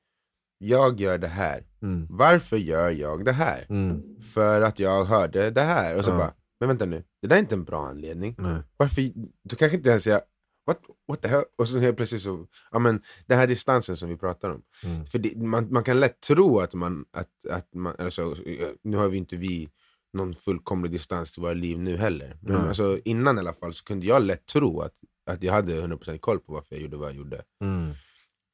jag 0.58 1.00
gör 1.02 1.18
det 1.18 1.28
här. 1.28 1.64
Mm. 1.82 2.08
Varför 2.10 2.58
gör 2.58 2.90
jag 2.90 3.26
det 3.26 3.32
här? 3.32 3.66
Mm. 3.70 4.22
För 4.22 4.62
att 4.62 4.80
jag 4.80 5.06
hörde 5.06 5.52
det 5.52 5.62
här. 5.62 5.96
Och 5.96 6.06
så 6.06 6.12
bara, 6.12 6.34
men 6.60 6.70
vänta 6.70 6.86
nu, 6.86 7.04
det 7.22 7.28
där 7.28 7.36
är 7.36 7.40
inte 7.40 7.56
en 7.56 7.64
bra 7.64 7.88
anledning. 7.88 8.36
Nej. 8.38 8.62
Varför, 8.78 9.02
du 9.44 9.56
kanske 9.56 9.78
inte 9.78 9.90
ens 9.90 10.04
säger 10.04 10.22
what, 10.68 10.80
what 11.08 11.22
the 11.22 11.28
hell? 11.28 11.44
Och 11.58 11.68
så 11.68 11.80
helt 11.80 11.98
plötsligt 11.98 12.22
så, 12.22 12.48
ja 12.72 12.80
men 12.80 13.02
den 13.26 13.38
här 13.38 13.48
distansen 13.48 13.96
som 13.96 14.10
vi 14.10 14.18
pratar 14.18 14.50
om. 14.50 14.62
Mm. 14.84 15.06
För 15.06 15.20
det, 15.20 15.38
man, 15.38 15.68
man 15.74 15.84
kan 15.84 16.00
lätt 16.00 16.22
tro 16.22 16.60
att 16.60 16.74
man, 16.74 17.06
att, 17.12 17.46
att 17.50 17.74
man 17.74 17.96
alltså, 18.00 18.36
nu 18.84 18.98
har 18.98 19.08
vi 19.08 19.18
inte 19.18 19.36
vi 19.36 19.70
någon 20.14 20.36
fullkomlig 20.36 20.92
distans 20.92 21.32
till 21.32 21.42
våra 21.42 21.54
liv 21.54 21.80
nu 21.80 21.98
heller. 21.98 22.38
Men 22.42 22.56
Nej. 22.56 22.68
alltså, 22.68 23.00
innan 23.06 23.38
i 23.38 23.40
alla 23.40 23.54
fall 23.54 23.74
så 23.74 23.84
kunde 23.84 24.06
jag 24.06 24.22
lätt 24.22 24.46
tro 24.46 24.82
att, 24.82 24.94
att 25.30 25.44
jag 25.44 25.54
hade 25.54 25.82
100% 25.82 26.18
koll 26.18 26.40
på 26.40 26.54
varför 26.54 26.76
jag 26.76 26.82
gjorde 26.82 26.98
vad 26.98 27.10
jag 27.10 27.16
gjorde. 27.16 27.44
Mm. 27.64 27.92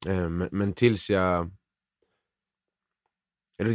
Eh, 0.06 0.48
Men, 0.50 0.72
tills 0.72 1.10
jag... 1.10 1.50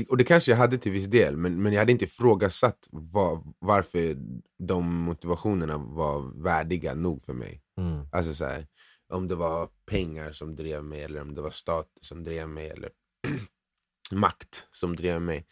Och 0.07 0.17
det 0.17 0.23
kanske 0.23 0.51
jag 0.51 0.57
hade 0.57 0.77
till 0.77 0.91
viss 0.91 1.07
del, 1.07 1.37
men, 1.37 1.61
men 1.61 1.73
jag 1.73 1.79
hade 1.79 1.91
inte 1.91 2.05
ifrågasatt 2.05 2.87
var, 2.91 3.43
varför 3.59 4.17
de 4.63 4.95
motivationerna 4.95 5.77
var 5.77 6.43
värdiga 6.43 6.93
nog 6.93 7.23
för 7.23 7.33
mig. 7.33 7.61
Mm. 7.77 8.05
Alltså 8.11 8.35
så 8.35 8.45
här, 8.45 8.67
om 9.13 9.27
det 9.27 9.35
var 9.35 9.69
pengar 9.85 10.31
som 10.31 10.55
drev 10.55 10.83
mig, 10.83 11.03
eller 11.03 11.21
om 11.21 11.35
det 11.35 11.41
var 11.41 11.49
status 11.49 12.07
som 12.07 12.23
drev 12.23 12.49
mig, 12.49 12.69
eller 12.69 12.89
makt 14.11 14.67
som 14.71 14.95
drev 14.95 15.21
mig. 15.21 15.47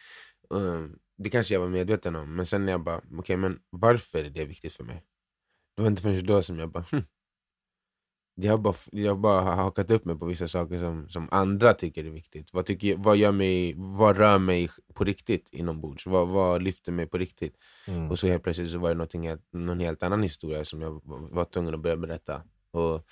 Eh, 0.53 0.85
det 1.17 1.29
kanske 1.29 1.53
jag 1.53 1.61
var 1.61 1.69
medveten 1.69 2.15
om, 2.15 2.35
men 2.35 2.45
sen 2.45 2.65
när 2.65 2.71
jag 2.71 2.83
bara, 2.83 3.01
okej 3.17 3.37
men 3.37 3.59
varför 3.69 4.23
är 4.23 4.29
det 4.29 4.45
viktigt 4.45 4.73
för 4.73 4.83
mig? 4.83 5.03
Det 5.75 5.81
var 5.81 5.89
inte 5.89 6.01
förrän 6.01 6.25
då 6.25 6.41
som 6.41 6.59
jag 6.59 6.71
bara, 6.71 6.85
hm. 6.91 7.03
Jag 8.39 8.53
har 8.53 8.57
bara, 8.57 8.75
jag 8.91 9.11
har 9.11 9.17
bara 9.17 9.41
hakat 9.41 9.91
upp 9.91 10.05
mig 10.05 10.19
på 10.19 10.25
vissa 10.25 10.47
saker 10.47 10.79
som, 10.79 11.09
som 11.09 11.29
andra 11.31 11.73
tycker 11.73 12.05
är 12.05 12.09
viktigt. 12.09 12.53
Vad, 12.53 12.65
tycker, 12.65 12.95
vad, 12.97 13.17
gör 13.17 13.31
mig, 13.31 13.73
vad 13.77 14.17
rör 14.17 14.39
mig 14.39 14.69
på 14.93 15.03
riktigt 15.03 15.49
inombords? 15.51 16.05
Vad, 16.05 16.27
vad 16.27 16.61
lyfter 16.61 16.91
mig 16.91 17.07
på 17.07 17.17
riktigt? 17.17 17.55
Mm. 17.87 18.11
Och 18.11 18.19
så 18.19 18.27
helt 18.27 18.43
plötsligt 18.43 18.69
så 18.69 18.77
var 18.77 18.95
det 18.95 19.39
någon 19.51 19.79
helt 19.79 20.03
annan 20.03 20.23
historia 20.23 20.65
som 20.65 20.81
jag 20.81 20.91
var 20.91 21.19
var 21.19 21.45
tvungen 21.45 21.73
att 21.73 21.79
börja 21.79 21.97
berätta. 21.97 22.43
Och 22.71 23.05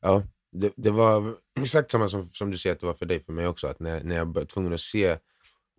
ja, 0.00 0.22
det, 0.52 0.72
det 0.76 0.90
var 0.90 1.36
exakt 1.60 1.90
samma 1.90 2.08
som, 2.08 2.30
som 2.30 2.50
du 2.50 2.56
säger 2.56 2.74
att 2.74 2.80
det 2.80 2.86
var 2.86 2.94
för 2.94 3.06
dig, 3.06 3.20
för 3.20 3.32
mig 3.32 3.46
också. 3.46 3.66
Att 3.66 3.80
när, 3.80 4.04
när 4.04 4.16
jag 4.16 4.34
var 4.34 4.44
tvungen 4.44 4.72
att 4.72 4.80
se 4.80 5.18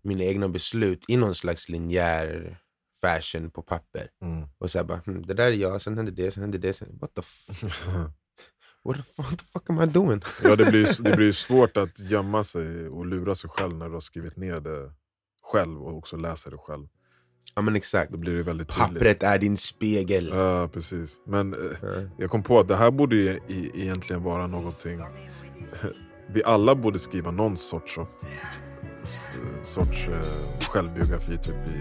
mina 0.07 0.23
egna 0.23 0.47
beslut 0.49 1.05
i 1.07 1.17
någon 1.17 1.35
slags 1.35 1.69
linjär 1.69 2.57
fashion 3.01 3.49
på 3.51 3.61
papper. 3.61 4.09
Mm. 4.21 4.47
Och 4.57 4.71
så 4.71 4.83
bara, 4.83 5.01
hm, 5.05 5.25
det 5.25 5.33
där 5.33 5.45
är 5.45 5.51
jag, 5.51 5.81
sen 5.81 5.97
hände 5.97 6.11
det, 6.11 6.31
sen 6.31 6.43
hände 6.43 6.57
det. 6.57 6.73
Sen, 6.73 6.97
what, 7.01 7.13
the 7.15 7.19
f- 7.21 7.63
what, 8.83 8.95
the, 8.97 9.01
f- 9.09 9.17
what 9.17 9.39
the 9.39 9.45
fuck 9.53 9.69
am 9.69 9.81
I 9.81 9.85
doing? 9.85 10.21
ja, 10.43 10.55
det 10.55 10.65
blir 10.65 11.03
det 11.03 11.15
blir 11.15 11.31
svårt 11.47 11.77
att 11.77 11.99
gömma 11.99 12.43
sig 12.43 12.87
och 12.87 13.05
lura 13.05 13.35
sig 13.35 13.49
själv 13.49 13.75
när 13.77 13.85
du 13.87 13.93
har 13.93 13.99
skrivit 13.99 14.35
ner 14.37 14.59
det 14.59 14.91
själv 15.43 15.81
och 15.83 15.97
också 15.97 16.17
läser 16.17 16.51
det 16.51 16.57
själv. 16.57 16.87
Ja 17.55 17.61
men 17.61 17.75
exakt. 17.75 18.11
Då 18.11 18.17
blir 18.17 18.33
det 18.33 18.43
väldigt 18.43 18.67
tydligt. 18.67 18.93
Pappret 18.93 19.23
är 19.23 19.37
din 19.37 19.57
spegel. 19.57 20.27
Ja, 20.33 20.67
precis. 20.73 21.21
Men 21.25 21.55
Ja. 21.81 21.87
jag 22.17 22.29
kom 22.29 22.43
på 22.43 22.59
att 22.59 22.67
det 22.67 22.75
här 22.75 22.91
borde 22.91 23.15
ju 23.15 23.39
i, 23.47 23.71
egentligen 23.81 24.23
vara 24.23 24.47
någonting... 24.47 24.99
Vi 26.29 26.43
alla 26.43 26.75
borde 26.75 26.99
skriva 26.99 27.31
någon 27.31 27.57
sorts, 27.57 27.97
av, 27.97 28.07
sorts 29.63 30.07
eh, 30.07 30.67
självbiografi 30.69 31.37
typ 31.37 31.55
i, 31.55 31.79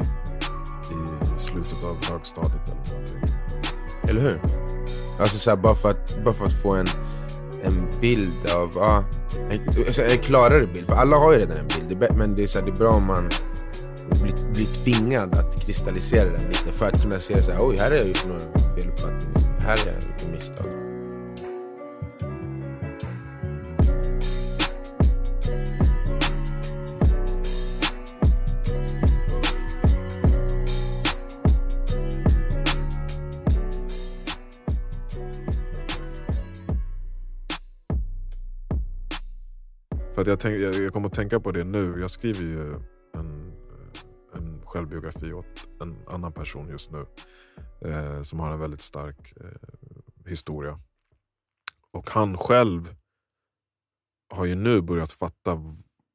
i 1.36 1.38
slutet 1.38 1.84
av 1.84 2.12
högstadiet 2.12 2.60
eller 2.66 2.92
någonting. 2.92 3.30
Eller 4.08 4.20
hur? 4.20 4.40
Alltså 5.20 5.38
så 5.38 5.50
här, 5.50 5.56
bara, 5.56 5.74
för 5.74 5.90
att, 5.90 6.24
bara 6.24 6.34
för 6.34 6.46
att 6.46 6.62
få 6.62 6.72
en, 6.74 6.86
en 7.62 8.00
bild 8.00 8.50
av, 8.56 8.70
ja, 8.74 9.04
alltså, 9.52 9.80
en, 9.80 9.86
alltså 9.86 10.02
en 10.02 10.18
klarare 10.18 10.66
bild. 10.66 10.86
För 10.86 10.94
alla 10.94 11.16
har 11.16 11.32
ju 11.32 11.38
redan 11.38 11.56
en 11.56 11.66
bild, 11.66 12.00
det 12.00 12.06
är, 12.06 12.12
men 12.12 12.34
det 12.34 12.42
är, 12.42 12.46
så 12.46 12.58
här, 12.58 12.66
det 12.66 12.72
är 12.72 12.76
bra 12.76 12.90
om 12.90 13.06
man 13.06 13.28
blir, 14.22 14.52
blir 14.54 14.84
tvingad 14.84 15.38
att 15.38 15.64
kristallisera 15.64 16.30
den 16.30 16.48
lite 16.48 16.72
för 16.72 16.88
att 16.88 17.02
kunna 17.02 17.18
se 17.18 17.42
så 17.42 17.52
här, 17.52 17.58
oj 17.62 17.76
här 17.78 17.90
har 17.90 17.96
jag 17.96 18.08
gjort 18.08 18.26
någon 18.26 18.74
feluppfattning, 18.76 19.34
här 19.58 19.68
har 19.68 19.86
jag 19.86 19.94
gjort 19.94 20.32
misstag. 20.32 20.85
Att 40.26 40.30
jag, 40.30 40.40
tänk, 40.40 40.62
jag, 40.62 40.84
jag 40.84 40.92
kommer 40.92 41.08
att 41.08 41.14
tänka 41.14 41.40
på 41.40 41.52
det 41.52 41.64
nu. 41.64 42.00
Jag 42.00 42.10
skriver 42.10 42.40
ju 42.40 42.74
en, 43.14 43.52
en 44.34 44.62
självbiografi 44.64 45.32
åt 45.32 45.68
en 45.80 45.96
annan 46.08 46.32
person 46.32 46.68
just 46.68 46.90
nu. 46.90 47.06
Eh, 47.80 48.22
som 48.22 48.40
har 48.40 48.52
en 48.52 48.58
väldigt 48.60 48.82
stark 48.82 49.32
eh, 49.40 50.26
historia. 50.26 50.80
Och 51.90 52.10
han 52.10 52.36
själv 52.36 52.94
har 54.34 54.44
ju 54.44 54.54
nu 54.54 54.80
börjat 54.80 55.12
fatta, 55.12 55.62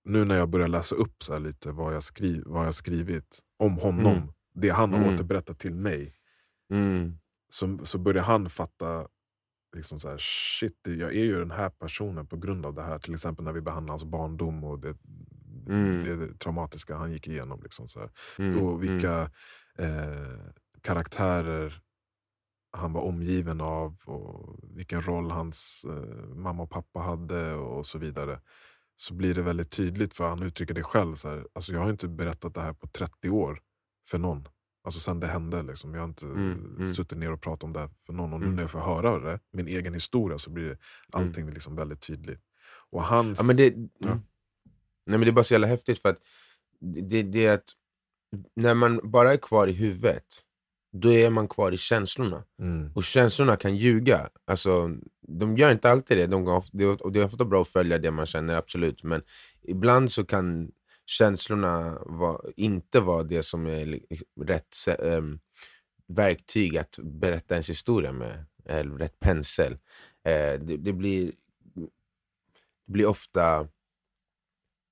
nu 0.06 0.26
när 0.26 0.38
jag 0.38 0.50
börjar 0.50 0.67
läsa 0.67 0.95
upp 0.95 1.24
så 1.24 1.34
här 1.34 1.39
lite 1.39 1.71
vad 1.71 1.95
jag, 1.95 2.04
skriv, 2.04 2.43
vad 2.45 2.65
jag 2.65 2.74
skrivit 2.74 3.39
om 3.60 3.78
honom. 3.78 4.17
Mm. 4.17 4.28
Det 4.54 4.69
han 4.69 4.93
har 4.93 5.00
Mm. 5.00 5.15
återberättat 5.15 5.60
till 5.60 5.76
mig. 5.76 6.13
Mm. 6.74 7.17
Så, 7.50 7.80
så 7.84 7.97
börjar 7.97 8.24
han 8.24 8.50
fatta 8.50 9.08
liksom 9.75 9.99
så 9.99 10.10
här, 10.10 10.17
shit, 10.19 10.79
jag 10.84 11.15
är 11.15 11.23
ju 11.23 11.39
den 11.39 11.51
här 11.51 11.69
personen 11.69 12.27
på 12.27 12.38
grund 12.38 12.65
av 12.65 12.73
det 12.73 12.84
här. 12.84 12.99
Till 12.99 13.13
exempel 13.13 13.45
när 13.45 13.53
vi 13.53 13.62
behandlar 13.62 13.91
hans 13.91 14.03
barndom 14.03 14.63
och 14.63 14.79
det, 14.79 14.95
Mm. 15.67 16.19
det, 16.19 16.39
traumatiska 16.39 16.95
han 16.95 17.12
gick 17.12 17.27
igenom. 17.27 17.62
Liksom 17.63 17.88
så. 17.88 18.10
Mm. 18.39 18.62
Och 18.62 18.84
vilka 18.84 19.31
eh, 19.77 20.39
karaktärer 20.81 21.81
han 22.71 22.93
var 22.93 23.01
omgiven 23.01 23.62
av 23.62 23.97
och 24.05 24.60
vilken 24.75 25.01
roll 25.01 25.31
hans 25.31 25.86
eh, 25.89 26.36
mamma 26.36 26.63
och 26.63 26.69
pappa 26.69 26.99
hade 26.99 27.53
och 27.53 27.86
så 27.86 27.97
vidare. 27.97 28.41
Så 28.95 29.13
blir 29.13 29.36
det 29.36 29.41
väldigt 29.41 29.71
tydligt, 29.71 30.13
för 30.13 30.29
han 30.29 30.43
uttrycker 30.43 30.73
det 30.73 30.84
själv. 30.84 31.15
Så 31.15 31.29
här, 31.29 31.47
alltså 31.53 31.73
jag 31.73 31.79
har 31.79 31.89
inte 31.89 32.07
berättat 32.07 32.53
det 32.53 32.62
här 32.62 32.73
på 32.73 32.88
30 32.88 33.29
år 33.29 33.60
för 34.07 34.17
någon. 34.17 34.47
Alltså 34.83 34.99
sen 34.99 35.19
det 35.19 35.27
hände. 35.27 35.63
Liksom. 35.63 35.93
Jag 35.93 36.01
har 36.01 36.07
inte 36.07 36.25
Mm, 36.25 36.51
mm. 36.75 36.85
suttit 36.85 37.17
ner 37.17 37.31
och 37.33 37.41
pratat 37.41 37.63
om 37.63 37.73
det 37.73 37.79
här 37.79 37.89
för 38.05 38.13
någon. 38.13 38.33
Och 38.33 38.39
nu 38.39 38.45
Mm. 38.45 38.55
när 38.55 38.63
jag 38.63 38.71
får 38.71 38.79
höra 38.79 39.19
det, 39.19 39.39
min 39.51 39.67
egen 39.67 39.93
historia, 39.93 40.37
så 40.37 40.49
blir 40.49 40.65
det, 40.69 40.77
allting 41.11 41.49
liksom 41.53 41.75
väldigt 41.75 42.01
tydligt. 42.01 42.39
Och 42.89 43.03
hans... 43.03 43.39
Ja, 43.39 43.45
men 43.45 43.55
det, 43.55 43.63
Ja. 43.99 44.07
mm. 44.07 44.21
Nej, 45.05 45.17
men 45.19 45.21
det 45.21 45.27
är 45.27 45.31
bara 45.31 45.43
så 45.43 45.53
jävla 45.53 45.67
häftigt 45.67 45.99
för 46.01 46.09
att 46.09 46.17
det, 46.79 47.23
det 47.23 47.45
är 47.45 47.53
att 47.53 47.69
när 48.55 48.73
man 48.73 48.99
bara 49.03 49.33
är 49.33 49.37
kvar 49.37 49.67
i 49.67 49.71
huvudet, 49.71 50.25
då 50.93 51.11
är 51.13 51.29
man 51.29 51.47
kvar 51.47 51.71
i 51.71 51.77
känslorna. 51.77 52.43
mm, 52.59 52.91
Och 52.95 53.03
känslorna 53.03 53.55
kan 53.55 53.75
ljuga. 53.77 54.29
Alltså, 54.45 54.95
de 55.27 55.57
gör 55.57 55.71
inte 55.71 55.91
alltid 55.91 56.17
det. 56.17 56.27
De 56.27 56.61
det 56.73 57.19
är 57.19 57.25
ofta 57.25 57.45
bra 57.45 57.61
att 57.61 57.67
följa 57.67 57.97
det 57.99 58.11
man 58.11 58.25
känner, 58.25 58.55
absolut. 58.55 59.03
Men 59.03 59.21
ibland 59.63 60.11
så 60.11 60.25
kan 60.25 60.71
känslorna 61.12 62.02
var 62.06 62.54
inte 62.58 63.00
var 63.00 63.24
det 63.24 63.43
som 63.43 63.67
är 63.67 64.00
rätt 64.41 64.76
ähm, 65.00 65.39
verktyg 66.08 66.78
att 66.78 67.00
berätta 67.04 67.56
ens 67.56 67.69
historia 67.69 68.12
med. 68.12 68.45
Eller 68.65 68.97
rätt 68.97 69.19
pensel. 69.19 69.74
Äh, 70.24 70.60
det, 70.60 70.78
det, 70.78 70.93
blir, 70.93 71.32
det 72.86 72.91
blir 72.93 73.06
ofta 73.06 73.67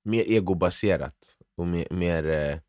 mer 0.04 0.24
egobaserat. 0.24 1.38
Och 1.56 1.68
mer, 1.68 1.88
mer 1.92 2.28
äh, 2.30 2.60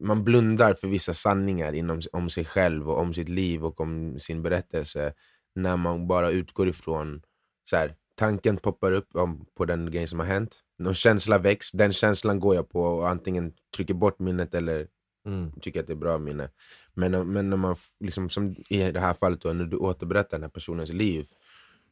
man 0.00 0.24
blundar 0.24 0.74
för 0.74 0.88
vissa 0.88 1.14
sanningar 1.14 1.72
inom, 1.72 2.00
om 2.12 2.30
sig 2.30 2.44
själv 2.44 2.90
och 2.90 2.98
om 2.98 3.14
sitt 3.14 3.28
liv 3.28 3.64
och 3.64 3.80
om 3.80 4.20
sin 4.20 4.42
berättelse 4.42 5.14
när 5.54 5.76
man 5.76 6.06
bara 6.06 6.30
utgår 6.30 6.68
ifrån 6.68 7.22
så 7.70 7.76
här, 7.76 7.96
tanken 8.14 8.56
poppar 8.56 8.92
upp 8.92 9.16
om, 9.16 9.46
på 9.54 9.64
den 9.64 9.90
grejen 9.90 10.08
som 10.08 10.18
har 10.18 10.26
hänt 10.26 10.62
någon 10.78 10.94
känsla 10.94 11.38
väcks, 11.38 11.72
den 11.72 11.92
känslan 11.92 12.40
går 12.40 12.54
jag 12.54 12.68
på 12.68 12.82
och 12.82 13.08
antingen 13.08 13.52
trycker 13.76 13.94
bort 13.94 14.18
minnet 14.18 14.54
eller 14.54 14.86
Mm. 15.26 15.52
tycker 15.60 15.80
att 15.80 15.86
det 15.86 15.92
är 15.92 15.96
bra 15.96 16.18
minne. 16.18 16.50
Men, 16.94 17.32
men 17.32 17.50
när 17.50 17.56
man, 17.56 17.76
liksom, 18.00 18.30
som 18.30 18.54
i 18.68 18.90
det 18.92 19.00
här 19.00 19.14
fallet, 19.14 19.40
då, 19.40 19.52
när 19.52 19.64
du 19.64 19.76
återberättar 19.76 20.30
den 20.38 20.42
här 20.42 20.48
personens 20.50 20.92
liv 20.92 21.26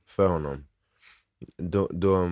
för 0.07 0.29
honom, 0.29 0.66
då, 1.57 1.88
då, 1.92 2.31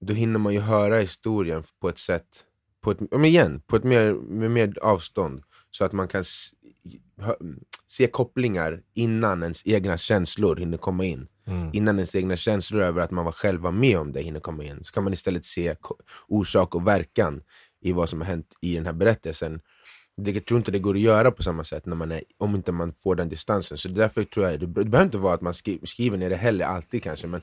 då 0.00 0.12
hinner 0.14 0.38
man 0.38 0.52
ju 0.54 0.60
höra 0.60 0.98
historien 0.98 1.62
på 1.80 1.88
ett 1.88 1.98
sätt, 1.98 2.44
på 2.80 2.90
ett, 2.90 2.98
men 3.10 3.24
igen, 3.24 3.62
på 3.66 3.76
ett 3.76 3.84
mer, 3.84 4.12
med 4.14 4.50
mer 4.50 4.78
avstånd. 4.82 5.42
Så 5.70 5.84
att 5.84 5.92
man 5.92 6.08
kan 6.08 6.20
s- 6.20 6.50
hö, 7.18 7.34
se 7.86 8.06
kopplingar 8.06 8.82
innan 8.94 9.42
ens 9.42 9.66
egna 9.66 9.96
känslor 9.98 10.56
hinner 10.56 10.78
komma 10.78 11.04
in. 11.04 11.28
Mm. 11.50 11.70
Innan 11.72 11.96
ens 11.96 12.14
egna 12.14 12.36
känslor 12.36 12.82
över 12.82 13.02
att 13.02 13.10
man 13.10 13.24
var 13.24 13.32
själv 13.32 13.60
var 13.60 13.72
med 13.72 13.98
om 13.98 14.12
det 14.12 14.22
hinner 14.22 14.40
komma 14.40 14.64
in. 14.64 14.84
Så 14.84 14.92
kan 14.92 15.04
man 15.04 15.12
istället 15.12 15.46
se 15.46 15.76
orsak 16.28 16.74
och 16.74 16.86
verkan 16.86 17.42
i 17.80 17.92
vad 17.92 18.08
som 18.08 18.20
har 18.20 18.28
hänt 18.28 18.46
i 18.60 18.74
den 18.74 18.86
här 18.86 18.92
berättelsen. 18.92 19.60
Det, 20.16 20.30
jag 20.30 20.46
tror 20.46 20.58
inte 20.58 20.70
det 20.70 20.78
går 20.78 20.94
att 20.94 21.00
göra 21.00 21.30
på 21.30 21.42
samma 21.42 21.64
sätt 21.64 21.86
när 21.86 21.96
man 21.96 22.12
är, 22.12 22.22
om 22.38 22.54
inte 22.54 22.72
man 22.72 22.92
får 22.92 23.14
den 23.14 23.28
distansen. 23.28 23.78
Så 23.78 23.88
därför 23.88 24.24
tror 24.24 24.46
jag, 24.46 24.60
det, 24.60 24.66
det 24.66 24.84
behöver 24.84 25.04
inte 25.04 25.18
vara 25.18 25.34
att 25.34 25.40
man 25.40 25.54
skri, 25.54 25.80
skriver 25.84 26.18
ner 26.18 26.30
det 26.30 26.36
heller 26.36 26.64
alltid 26.64 27.02
kanske, 27.02 27.26
men 27.26 27.40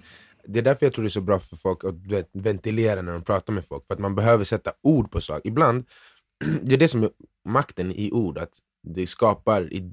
det 0.47 0.59
är 0.59 0.63
därför 0.63 0.85
jag 0.85 0.93
tror 0.93 1.03
det 1.03 1.07
är 1.07 1.09
så 1.09 1.21
bra 1.21 1.39
för 1.39 1.55
folk 1.55 1.83
att 1.83 1.95
vet, 1.95 2.29
ventilera 2.33 3.01
när 3.01 3.13
de 3.13 3.23
pratar 3.23 3.53
med 3.53 3.65
folk. 3.65 3.87
För 3.87 3.93
att 3.93 3.99
man 3.99 4.15
behöver 4.15 4.43
sätta 4.43 4.71
ord 4.83 5.11
på 5.11 5.21
saker. 5.21 5.47
Ibland, 5.47 5.85
det 6.61 6.73
är 6.73 6.77
det 6.77 6.87
som 6.87 7.03
är 7.03 7.09
makten 7.45 7.91
i 7.91 8.11
ord, 8.11 8.37
att 8.37 8.53
det 8.93 9.07
skapar 9.07 9.73
i, 9.73 9.91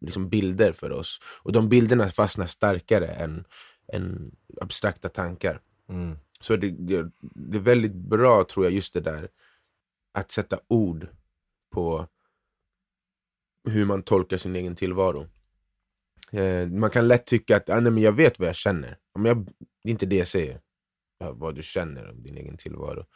liksom 0.00 0.28
bilder 0.28 0.72
för 0.72 0.92
oss. 0.92 1.20
Och 1.42 1.52
de 1.52 1.68
bilderna 1.68 2.08
fastnar 2.08 2.46
starkare 2.46 3.06
än, 3.06 3.44
än 3.92 4.36
abstrakta 4.60 5.08
tankar. 5.08 5.60
Mm. 5.88 6.16
Så 6.40 6.56
det, 6.56 6.70
det, 6.70 7.10
det 7.20 7.58
är 7.58 7.62
väldigt 7.62 7.94
bra, 7.94 8.44
tror 8.44 8.66
jag, 8.66 8.72
just 8.72 8.94
det 8.94 9.00
där 9.00 9.28
att 10.14 10.32
sätta 10.32 10.60
ord 10.68 11.08
på 11.70 12.08
hur 13.68 13.84
man 13.84 14.02
tolkar 14.02 14.36
sin 14.36 14.56
egen 14.56 14.76
tillvaro. 14.76 15.28
Eh, 16.32 16.68
man 16.68 16.90
kan 16.90 17.08
lätt 17.08 17.26
tycka 17.26 17.56
att 17.56 17.70
ah, 17.70 17.80
nej, 17.80 17.92
men 17.92 18.02
jag 18.02 18.12
vet 18.12 18.38
vad 18.38 18.48
jag 18.48 18.56
känner. 18.56 18.98
Men 19.14 19.24
jag, 19.24 19.44
det 19.82 19.88
är 19.88 19.92
inte 19.92 20.06
det 20.06 20.16
jag 20.16 20.28
säger. 20.28 20.60
Vad 21.18 21.54
du 21.54 21.62
känner 21.62 22.10
om 22.10 22.22
din 22.22 22.36
egen 22.36 22.56
tillvaro. 22.56 23.06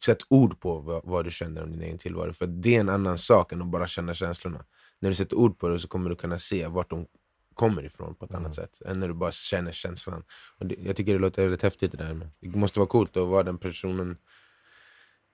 Sätt 0.00 0.18
ord 0.28 0.60
på 0.60 0.80
vad, 0.80 1.04
vad 1.04 1.24
du 1.24 1.30
känner 1.30 1.62
om 1.62 1.72
din 1.72 1.82
egen 1.82 1.98
tillvaro. 1.98 2.32
För 2.32 2.46
det 2.46 2.76
är 2.76 2.80
en 2.80 2.88
annan 2.88 3.18
sak 3.18 3.52
än 3.52 3.62
att 3.62 3.70
bara 3.70 3.86
känna 3.86 4.14
känslorna. 4.14 4.64
När 5.00 5.10
du 5.10 5.14
sätter 5.14 5.36
ord 5.36 5.58
på 5.58 5.68
det 5.68 5.78
så 5.78 5.88
kommer 5.88 6.10
du 6.10 6.16
kunna 6.16 6.38
se 6.38 6.66
vart 6.66 6.90
de 6.90 7.06
kommer 7.54 7.84
ifrån 7.84 8.14
på 8.14 8.24
ett 8.24 8.34
annat 8.34 8.54
sätt. 8.54 8.82
Än 8.86 9.00
när 9.00 9.08
du 9.08 9.14
bara 9.14 9.30
känner 9.30 9.72
känslan. 9.72 10.24
Och 10.58 10.66
det, 10.66 10.76
jag 10.78 10.96
tycker 10.96 11.12
det 11.12 11.18
låter 11.18 11.42
väldigt 11.42 11.62
häftigt 11.62 11.92
det 11.92 11.98
där. 11.98 12.14
Men 12.14 12.30
det 12.40 12.58
måste 12.58 12.78
vara 12.78 12.88
coolt 12.88 13.16
att 13.16 13.28
vara 13.28 13.42
den 13.42 13.58
personen 13.58 14.16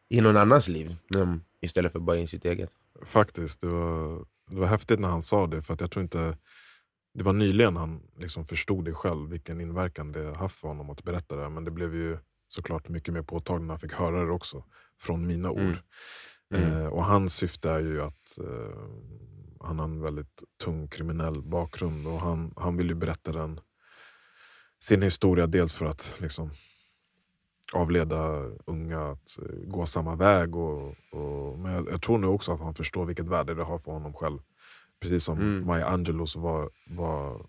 i 0.08 0.20
någon 0.20 0.36
annans 0.36 0.68
liv. 0.68 0.96
Istället 1.60 1.92
för 1.92 1.98
bara 1.98 2.16
i 2.16 2.26
sitt 2.26 2.44
eget. 2.44 2.70
Faktiskt, 3.04 3.60
det 3.60 3.66
var, 3.66 4.24
det 4.50 4.56
var 4.56 4.66
häftigt 4.66 5.00
när 5.00 5.08
han 5.08 5.22
sa 5.22 5.46
det. 5.46 5.62
För 5.62 5.74
att 5.74 5.80
jag 5.80 5.90
tror 5.90 6.02
inte 6.02 6.38
Det 7.14 7.22
var 7.22 7.32
nyligen 7.32 7.76
han 7.76 8.02
liksom 8.18 8.44
förstod 8.44 8.84
det 8.84 8.92
själv, 8.92 9.30
vilken 9.30 9.60
inverkan 9.60 10.12
det 10.12 10.36
haft 10.36 10.60
för 10.60 10.68
honom 10.68 10.90
att 10.90 11.02
berätta 11.02 11.36
det. 11.36 11.48
Men 11.48 11.64
det 11.64 11.70
blev 11.70 11.94
ju 11.94 12.18
såklart 12.52 12.88
mycket 12.88 13.14
mer 13.14 13.22
påtagligt 13.22 13.66
när 13.66 13.72
han 13.72 13.80
fick 13.80 13.92
höra 13.92 14.24
det 14.24 14.32
också. 14.32 14.64
Från 15.00 15.26
mina 15.26 15.50
ord. 15.50 15.60
Mm. 15.60 15.76
Mm. 16.54 16.72
Eh, 16.72 16.86
och 16.86 17.04
hans 17.04 17.34
syfte 17.34 17.70
är 17.70 17.80
ju 17.80 18.02
att 18.02 18.38
eh, 18.38 18.78
han 19.60 19.78
har 19.78 19.84
en 19.84 20.02
väldigt 20.02 20.42
tung 20.64 20.88
kriminell 20.88 21.42
bakgrund. 21.42 22.06
Och 22.06 22.20
han, 22.20 22.54
han 22.56 22.76
vill 22.76 22.88
ju 22.88 22.94
berätta 22.94 23.32
den, 23.32 23.60
sin 24.80 25.02
historia 25.02 25.46
dels 25.46 25.74
för 25.74 25.86
att 25.86 26.14
liksom, 26.18 26.50
avleda 27.74 28.18
unga 28.66 29.10
att 29.10 29.38
eh, 29.38 29.56
gå 29.66 29.86
samma 29.86 30.14
väg. 30.14 30.56
Och, 30.56 30.94
och, 31.12 31.58
men 31.58 31.72
jag, 31.72 31.88
jag 31.90 32.02
tror 32.02 32.18
nu 32.18 32.26
också 32.26 32.52
att 32.52 32.60
han 32.60 32.74
förstår 32.74 33.06
vilket 33.06 33.28
värde 33.28 33.54
det 33.54 33.64
har 33.64 33.78
för 33.78 33.92
honom 33.92 34.14
själv. 34.14 34.38
Precis 35.00 35.24
som 35.24 35.38
Mm. 35.38 35.66
Maya 35.66 35.86
Angelou 35.86 36.26
så 36.26 36.40
var, 36.40 36.70
var, 36.86 37.46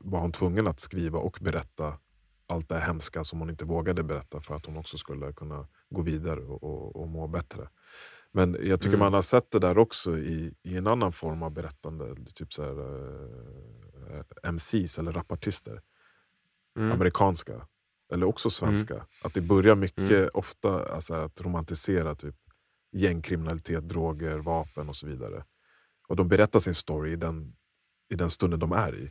var 0.00 0.20
hon 0.20 0.32
tvungen 0.32 0.66
att 0.66 0.80
skriva 0.80 1.18
och 1.18 1.38
berätta 1.40 1.98
allt 2.46 2.68
det 2.68 2.80
hemska 2.80 3.24
som 3.24 3.38
hon 3.40 3.50
inte 3.50 3.64
vågade 3.64 4.02
berätta 4.02 4.40
för 4.40 4.54
att 4.56 4.66
hon 4.66 4.76
också 4.76 4.98
skulle 4.98 5.32
kunna 5.32 5.68
gå 5.90 6.02
vidare 6.02 6.40
och, 6.40 6.62
och, 6.62 6.96
och 6.96 7.08
må 7.08 7.26
bättre. 7.28 7.68
Men 8.32 8.56
jag 8.62 8.80
tycker 8.80 8.88
Mm. 8.96 9.00
man 9.00 9.14
har 9.14 9.22
sett 9.22 9.50
det 9.50 9.58
där 9.58 9.78
också 9.78 10.18
i, 10.18 10.54
i 10.62 10.76
en 10.76 10.86
annan 10.86 11.12
form 11.12 11.42
av 11.42 11.50
berättande. 11.50 12.14
Typ 12.34 12.52
så 12.52 12.62
här, 12.62 12.78
eh, 14.18 14.52
MCs 14.52 14.98
eller 14.98 15.12
rapartister. 15.12 15.80
Mm. 16.78 16.92
Amerikanska. 16.92 17.66
Eller 18.12 18.26
också 18.26 18.50
svenska. 18.50 19.06
Att 19.22 19.34
det 19.34 19.40
börjar 19.40 19.74
mycket 19.76 20.10
Mm. 20.10 20.30
ofta 20.34 20.88
alltså, 20.94 21.14
att 21.14 21.40
romantisera 21.40 22.14
typ 22.14 22.34
gängkriminalitet, 22.92 23.88
droger, 23.88 24.38
vapen 24.38 24.88
och 24.88 24.96
så 24.96 25.06
vidare. 25.06 25.44
Och 26.08 26.16
de 26.16 26.28
berättar 26.28 26.60
sin 26.60 26.74
story 26.74 27.12
i 27.12 27.16
den, 27.16 27.56
i 28.08 28.14
den 28.14 28.30
stunden 28.30 28.60
de 28.60 28.72
är 28.72 28.94
i. 28.96 29.10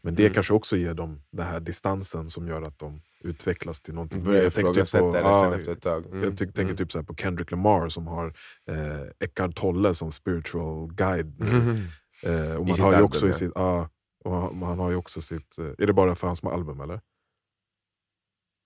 Men 0.00 0.14
det 0.14 0.22
Mm. 0.22 0.34
kanske 0.34 0.54
också 0.54 0.76
ger 0.76 0.94
dem 0.94 1.22
den 1.30 1.46
här 1.46 1.60
distansen 1.60 2.30
som 2.30 2.48
gör 2.48 2.62
att 2.62 2.78
de 2.78 3.02
utvecklas 3.20 3.80
till 3.80 3.94
någonting 3.94 4.24
Börjar 4.24 4.42
Jag 4.42 4.54
tänker 4.54 4.72
typ 4.72 5.14
ja, 5.14 5.40
sen 5.42 5.52
efter 5.52 5.72
ett 5.72 5.82
tag. 5.82 6.06
Mm. 6.06 6.22
jag 6.22 6.30
ty- 6.38 6.44
tänker 6.46 6.62
Mm. 6.62 6.76
typ 6.76 6.92
så 6.92 6.98
här 6.98 7.04
på 7.04 7.14
Kendrick 7.14 7.50
Lamar 7.50 7.88
som 7.88 8.06
har 8.06 8.26
eh, 8.70 9.02
Eckhart 9.20 9.54
Tolle 9.56 9.94
som 9.94 10.12
spiritual 10.12 10.92
guide. 10.94 11.34
Eh, 12.22 12.54
och 12.54 12.62
I 12.64 12.66
man 12.66 12.74
sitt 12.74 12.84
har 12.84 12.96
ju 12.96 13.02
också 13.02 13.28
i 13.28 13.32
sitt, 13.32 13.52
ja, 13.54 13.88
och 14.24 14.32
han, 14.32 14.62
han 14.62 14.78
har 14.78 14.90
ju 14.90 14.96
också 14.96 15.20
sitt... 15.20 15.58
Eh, 15.58 15.64
är 15.78 15.86
det 15.86 15.92
bara 15.92 16.14
för 16.14 16.26
hans 16.26 16.44
album 16.44 16.80
eller? 16.80 17.00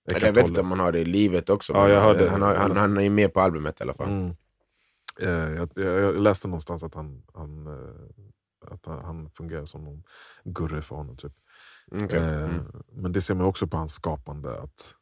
Eckhart 0.09 0.23
jag 0.23 0.33
vet 0.33 0.47
inte 0.47 0.61
om 0.61 0.71
han 0.71 0.79
har 0.79 0.91
det 0.91 0.99
i 0.99 1.05
livet 1.05 1.49
också. 1.49 1.73
Ja, 1.73 1.89
jag 1.89 2.01
hörde- 2.01 2.29
han, 2.29 2.41
har, 2.41 2.55
han, 2.55 2.77
han 2.77 2.97
är 2.97 3.01
ju 3.01 3.09
med 3.09 3.33
på 3.33 3.41
albumet 3.41 3.79
i 3.79 3.83
alla 3.83 3.93
fall. 3.93 4.09
Mm. 4.09 4.35
Eh, 5.19 5.29
jag, 5.55 5.69
jag, 5.75 5.99
jag 6.01 6.19
läste 6.19 6.47
någonstans 6.47 6.83
att 6.83 6.93
han, 6.95 7.23
han, 7.33 7.67
eh, 7.67 8.23
att 8.71 8.85
han, 8.85 9.05
han 9.05 9.29
fungerar 9.29 9.65
som 9.65 9.83
någon 9.83 10.03
gurre 10.43 10.81
för 10.81 10.95
honom. 10.95 11.17
Typ. 11.17 11.33
Okej. 11.91 12.19
Eh, 12.19 12.43
Mm. 12.43 12.65
Men 12.91 13.11
det 13.11 13.21
ser 13.21 13.35
man 13.35 13.45
också 13.45 13.67
på 13.67 13.77
hans 13.77 13.93
skapande. 13.93 14.61
Att, 14.61 14.95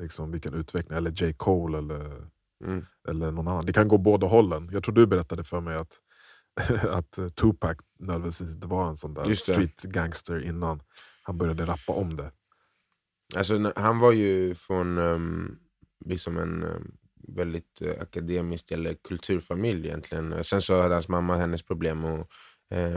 liksom, 0.00 0.30
vilken 0.30 0.54
utveckling. 0.54 0.98
Eller 0.98 1.10
J. 1.22 1.32
Cole 1.32 1.78
eller, 1.78 2.28
Mm. 2.64 2.86
eller 3.08 3.30
någon 3.30 3.48
annan. 3.48 3.66
Det 3.66 3.72
kan 3.72 3.88
gå 3.88 3.98
båda 3.98 4.26
hållen. 4.26 4.68
Jag 4.72 4.82
tror 4.82 4.94
du 4.94 5.06
berättade 5.06 5.44
för 5.44 5.60
mig 5.60 5.76
att, 5.76 6.00
att 6.88 7.18
eh, 7.18 7.28
Tupac 7.28 7.76
nödvändigtvis 7.98 8.50
inte 8.54 8.66
var 8.68 8.88
en 8.88 8.96
sån 8.96 9.14
där 9.14 9.34
street 9.34 9.82
gangster 9.82 10.40
innan 10.44 10.80
han 11.22 11.38
började 11.38 11.66
rappa 11.66 11.92
om 11.92 12.16
det. 12.16 12.32
Alltså, 13.36 13.72
han 13.76 13.98
var 13.98 14.12
ju 14.12 14.54
från 14.54 14.98
um, 14.98 15.58
liksom 16.04 16.38
en 16.38 16.62
um, 16.62 16.96
väldigt 17.28 17.82
uh, 17.82 17.90
akademisk 18.00 18.70
eller 18.70 18.94
kulturfamilj 18.94 19.86
egentligen. 19.88 20.44
Sen 20.44 20.62
så 20.62 20.82
hade 20.82 20.94
hans 20.94 21.08
mamma 21.08 21.36
hennes 21.36 21.62
problem 21.62 22.04
och 22.04 22.18
eh, 22.18 22.24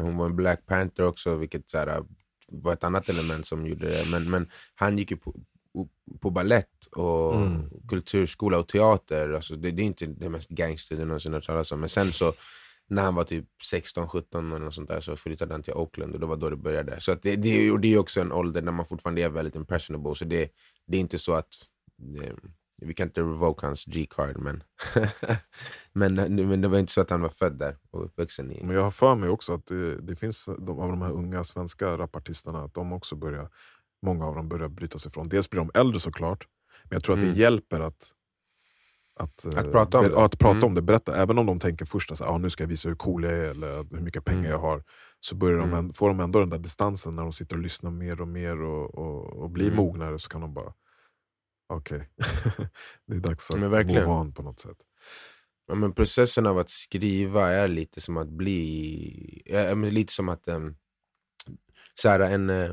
hon 0.02 0.18
var 0.18 0.26
en 0.26 0.36
Black 0.36 0.66
Panther 0.66 1.06
också, 1.06 1.36
vilket 1.36 1.70
så 1.70 1.78
här, 1.78 2.04
var 2.48 2.74
ett 2.74 2.84
annat 2.84 3.10
element 3.10 3.48
som 3.48 3.68
gjorde 3.68 3.90
det. 3.90 4.12
Men, 4.12 4.30
men 4.30 4.50
han 4.76 4.98
gick 4.98 5.12
ju 5.12 5.18
på, 5.18 5.36
på 6.20 6.30
ballett 6.30 6.86
och 6.92 7.36
Mm. 7.36 7.70
kulturskola 7.88 8.58
och 8.60 8.68
teater. 8.68 9.30
Alltså, 9.34 9.56
det, 9.56 9.72
det 9.72 9.82
är 9.82 9.86
inte 9.86 10.06
det 10.06 10.30
mest 10.30 10.50
gangster 10.50 10.96
du 10.96 11.06
någonsin 11.06 11.34
har 11.34 11.42
talas 11.42 11.72
om. 11.72 11.80
Men 11.80 11.90
sen 11.90 12.12
så 12.12 12.34
när 12.90 13.04
han 13.04 13.16
var 13.16 13.24
typ 13.24 13.46
16-17 13.72 14.24
eller 14.38 14.60
något 14.60 14.74
sånt 14.74 14.90
där 14.90 15.00
så 15.02 15.16
flyttade 15.16 15.54
han 15.54 15.64
till 15.64 15.74
Oakland 15.74 16.14
och 16.14 16.20
det 16.20 16.26
var 16.26 16.38
då 16.38 16.50
det 16.50 16.56
började. 16.56 17.00
Så 17.00 17.12
att 17.12 17.24
det, 17.24 17.36
det, 17.36 17.72
och 17.72 17.80
det 17.80 17.94
är 17.94 17.98
också 17.98 18.22
en 18.22 18.32
ålder 18.32 18.62
när 18.62 18.72
man 18.72 18.86
fortfarande 18.86 19.22
är 19.22 19.30
väldigt 19.30 19.56
impressionable. 19.56 20.16
Så 20.16 20.26
det, 20.26 20.50
det 20.88 20.98
är 20.98 21.02
inte 21.02 21.18
så 21.18 21.34
att 21.34 21.50
det, 21.98 22.34
vi 22.82 22.94
kan 22.94 23.08
inte 23.08 23.22
revoke 23.22 23.66
hans 23.66 23.86
G-card 23.86 24.38
men, 24.40 24.64
men, 25.94 26.14
men 26.50 26.62
det 26.62 26.68
var 26.68 26.78
inte 26.80 26.92
så 26.92 27.02
att 27.02 27.10
han 27.10 27.22
var 27.22 27.30
född 27.30 27.60
där 27.60 27.78
och 27.92 28.06
uppvuxen 28.06 28.52
i. 28.52 28.64
Men 28.64 28.76
jag 28.76 28.84
har 28.84 28.92
för 28.92 29.16
mig 29.16 29.30
också 29.30 29.54
att 29.54 29.66
det, 29.66 30.02
det 30.02 30.16
finns 30.16 30.46
de, 30.46 30.80
av 30.80 30.90
de 30.90 31.02
här 31.02 31.12
unga 31.12 31.44
svenska 31.44 31.98
rapartisterna, 31.98 32.64
att 32.64 32.74
de 32.74 32.94
också 32.94 33.16
börjar, 33.16 33.50
många 34.02 34.26
av 34.26 34.36
dem 34.36 34.50
börjar 34.50 34.68
bryta 34.70 34.98
sig 34.98 35.12
från. 35.12 35.30
Dels 35.30 35.50
blir 35.50 35.60
de 35.62 35.72
äldre 35.74 36.00
såklart, 36.00 36.48
men 36.84 36.96
jag 36.96 37.04
tror 37.04 37.16
att 37.16 37.22
Mm. 37.22 37.34
det 37.34 37.40
hjälper 37.40 37.80
att 37.80 38.14
att, 39.20 39.46
eh, 39.46 39.60
Att 39.60 39.72
prata 39.72 39.98
om 39.98 40.04
ber- 40.06 40.10
det. 40.10 40.16
ja, 40.16 40.26
att 40.26 40.40
prata 40.40 40.52
Mm. 40.58 40.64
om 40.64 40.74
det, 40.74 40.82
berätta. 40.82 41.16
Även 41.16 41.38
om 41.38 41.46
de 41.46 41.60
tänker 41.60 41.86
först 41.86 42.12
att 42.12 42.22
ah, 42.22 42.38
nu 42.38 42.50
ska 42.50 42.64
jag 42.64 42.70
visa 42.70 42.90
hur 42.90 42.96
cool 42.96 43.24
jag 43.24 43.34
är 43.34 43.50
eller 43.50 43.76
hur 43.96 44.02
mycket 44.02 44.26
pengar 44.26 44.40
Mm. 44.40 44.52
jag 44.52 44.60
har. 44.60 44.84
Så 45.20 45.36
börjar 45.36 45.58
de, 45.60 45.74
Mm. 45.74 45.94
får 45.94 46.08
de 46.08 46.20
ändå 46.20 46.40
den 46.40 46.50
där 46.50 46.58
distansen 46.58 47.16
när 47.16 47.24
de 47.24 47.34
sitter 47.34 47.56
och 47.56 47.62
lyssnar 47.62 47.92
mer 47.92 48.22
och 48.22 48.28
mer 48.28 48.62
och, 48.62 48.96
och, 48.96 49.44
och 49.44 49.50
blir 49.50 49.66
Mm. 49.66 49.78
mognare. 49.78 50.20
Så 50.20 50.30
kan 50.30 50.42
de 50.42 50.54
bara, 50.54 50.74
okej, 51.68 52.10
det 53.08 53.16
är 53.16 53.20
dags 53.20 53.52
att 53.52 53.60
Men 53.60 53.70
verkligen. 53.70 54.04
move 54.08 54.20
on 54.20 54.34
på 54.34 54.42
något 54.44 54.60
sätt. 54.60 54.78
Ja, 55.68 55.76
men 55.76 55.94
processen 55.94 56.46
av 56.48 56.58
att 56.58 56.70
skriva 56.70 57.50
är 57.50 57.68
lite 57.68 58.02
som 58.02 58.18
att 58.18 58.30
bli... 58.30 59.44
Men 59.52 59.90
lite 59.90 60.14
som 60.14 60.30
att... 60.30 60.48
Um, 60.48 60.76
så 61.96 62.10
här, 62.10 62.20
en 62.20 62.50
uh, 62.50 62.72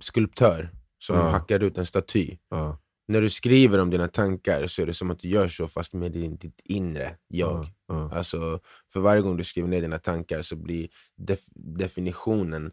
skulptör 0.00 0.70
som 0.98 1.16
Ja. 1.16 1.28
hackar 1.28 1.60
ut 1.62 1.78
en 1.78 1.86
staty. 1.86 2.36
Ja, 2.50 2.78
När 3.08 3.20
du 3.20 3.30
skriver 3.30 3.78
om 3.78 3.90
dina 3.90 4.08
tankar 4.08 4.66
så 4.66 4.82
är 4.82 4.86
det 4.86 4.94
som 4.94 5.10
att 5.10 5.18
du 5.18 5.28
gör 5.28 5.48
så 5.48 5.68
fast 5.68 5.92
med 5.94 6.12
din, 6.12 6.36
ditt 6.36 6.60
inre 6.64 7.16
jag. 7.28 7.66
ja. 7.86 8.10
Alltså, 8.14 8.60
för 8.92 9.00
varje 9.00 9.22
gång 9.22 9.36
du 9.36 9.44
skriver 9.44 9.68
ner 9.68 9.80
dina 9.80 9.98
tankar 9.98 10.42
så 10.42 10.56
blir 10.56 10.88
def 11.16 11.40
definitionen 11.54 12.72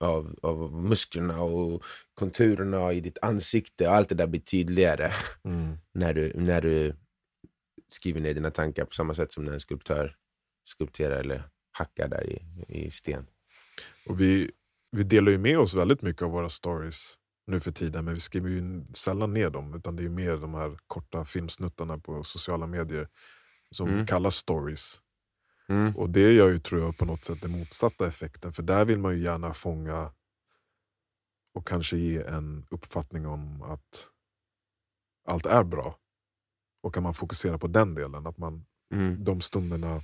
av, 0.00 0.36
av 0.42 0.72
musklerna 0.82 1.40
och 1.42 1.82
konturerna 2.14 2.92
i 2.92 3.00
ditt 3.00 3.18
ansikte. 3.22 3.90
Allt 3.90 4.08
det 4.08 4.14
där 4.14 4.26
blir 4.26 4.40
tydligare 4.40 5.12
Mm. 5.44 5.76
när, 5.94 6.14
du, 6.14 6.32
när 6.34 6.60
du 6.60 6.94
skriver 7.88 8.20
ner 8.20 8.34
dina 8.34 8.50
tankar 8.50 8.84
på 8.84 8.92
samma 8.94 9.14
sätt 9.14 9.32
som 9.32 9.44
när 9.44 9.52
en 9.52 9.60
skulptör 9.60 10.16
skulpterar 10.64 11.16
eller 11.20 11.42
hackar 11.72 12.08
där 12.08 12.30
i, 12.30 12.42
i 12.68 12.90
sten. 12.90 13.26
Och 14.06 14.20
vi, 14.20 14.50
vi 14.96 15.02
delar 15.02 15.32
ju 15.32 15.38
med 15.38 15.58
oss 15.58 15.74
väldigt 15.74 16.02
mycket 16.02 16.22
av 16.22 16.30
våra 16.30 16.48
stories 16.48 17.14
nu 17.46 17.60
för 17.60 17.70
tiden, 17.72 18.04
men 18.04 18.14
vi 18.14 18.20
skriver 18.20 18.48
ju 18.50 18.84
sällan 18.94 19.34
ner 19.34 19.50
dem, 19.50 19.74
utan 19.74 19.96
det 19.96 20.04
är 20.04 20.08
mer 20.08 20.36
de 20.36 20.54
här 20.54 20.76
korta 20.86 21.24
filmsnuttarna 21.24 21.98
på 21.98 22.24
sociala 22.24 22.66
medier 22.66 23.08
som 23.70 23.88
Mm. 23.88 24.06
kallas 24.06 24.34
stories. 24.34 25.00
Mm. 25.68 25.96
Och 25.96 26.10
det 26.10 26.32
gör 26.32 26.48
ju, 26.48 26.58
tror 26.58 26.80
jag, 26.80 26.98
på 26.98 27.04
något 27.04 27.24
sätt 27.24 27.42
den 27.42 27.50
motsatta 27.50 28.06
effekten, 28.06 28.52
för 28.52 28.62
där 28.62 28.84
vill 28.84 28.98
man 28.98 29.16
ju 29.16 29.24
gärna 29.24 29.52
fånga 29.52 30.12
och 31.54 31.66
kanske 31.66 31.96
ge 31.96 32.22
en 32.22 32.66
uppfattning 32.70 33.26
om 33.26 33.62
att 33.62 34.08
allt 35.28 35.46
är 35.46 35.64
bra. 35.64 35.98
Och 36.82 36.94
kan 36.94 37.02
man 37.02 37.14
fokusera 37.14 37.58
på 37.58 37.66
den 37.66 37.94
delen, 37.94 38.26
att 38.26 38.38
man 38.38 38.66
Mm. 38.94 39.24
de 39.24 39.40
stunderna 39.40 40.02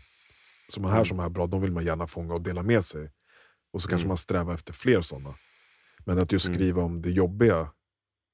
som 0.68 0.84
är 0.84 0.88
här 0.88 1.04
som 1.04 1.20
är 1.20 1.28
bra, 1.28 1.46
de 1.46 1.60
vill 1.62 1.72
man 1.72 1.84
gärna 1.84 2.06
fånga 2.06 2.34
och 2.34 2.42
dela 2.42 2.62
med 2.62 2.84
sig. 2.84 3.10
Och 3.72 3.82
så 3.82 3.88
kanske 3.88 4.02
Mm. 4.04 4.08
man 4.08 4.16
strävar 4.16 4.54
efter 4.54 4.72
fler 4.72 5.00
sådana. 5.00 5.34
Men 6.06 6.18
att 6.18 6.32
just 6.32 6.46
Mm. 6.46 6.54
skriva 6.54 6.82
om 6.82 7.02
det 7.02 7.10
jobbiga 7.10 7.72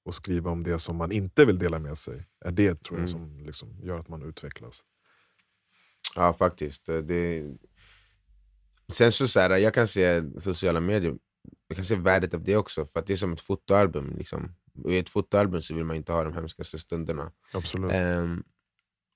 och 0.05 0.15
skriva 0.15 0.51
om 0.51 0.63
det 0.63 0.79
som 0.79 0.97
man 0.97 1.13
inte 1.13 1.45
vill 1.45 1.59
dela 1.59 1.79
med 1.79 1.99
sig, 1.99 2.27
är 2.45 2.53
det 2.53 2.83
tror 2.85 3.01
jag 3.01 3.09
Mm. 3.09 3.21
som 3.21 3.45
liksom 3.47 3.81
gör 3.83 3.99
att 3.99 4.09
man 4.09 4.23
utvecklas. 4.23 4.85
Ja, 6.14 6.33
faktiskt. 6.33 6.87
Det... 6.87 7.44
Sen 8.92 9.12
så, 9.12 9.29
så 9.29 9.40
här, 9.40 9.50
jag 9.57 9.74
kan 9.74 9.87
se 9.87 10.22
sociala 10.40 10.81
medier, 10.81 11.14
jag 11.68 11.77
kan 11.77 11.85
se 11.85 11.96
värdet 11.96 12.35
av 12.35 12.44
det 12.44 12.57
också, 12.57 12.87
för 12.87 13.03
det 13.07 13.12
är 13.12 13.16
som 13.16 13.33
ett 13.33 13.40
fotoalbum. 13.40 14.16
Liksom. 14.16 14.55
Och 14.85 14.92
I 14.92 14.98
ett 14.98 15.09
fotoalbum 15.09 15.62
så 15.62 15.74
vill 15.74 15.85
man 15.85 15.96
inte 15.96 16.12
ha 16.12 16.24
de 16.24 16.33
hemskaste 16.33 16.79
stunderna. 16.79 17.33
Absolut. 17.53 17.92
Ehm, 17.92 18.42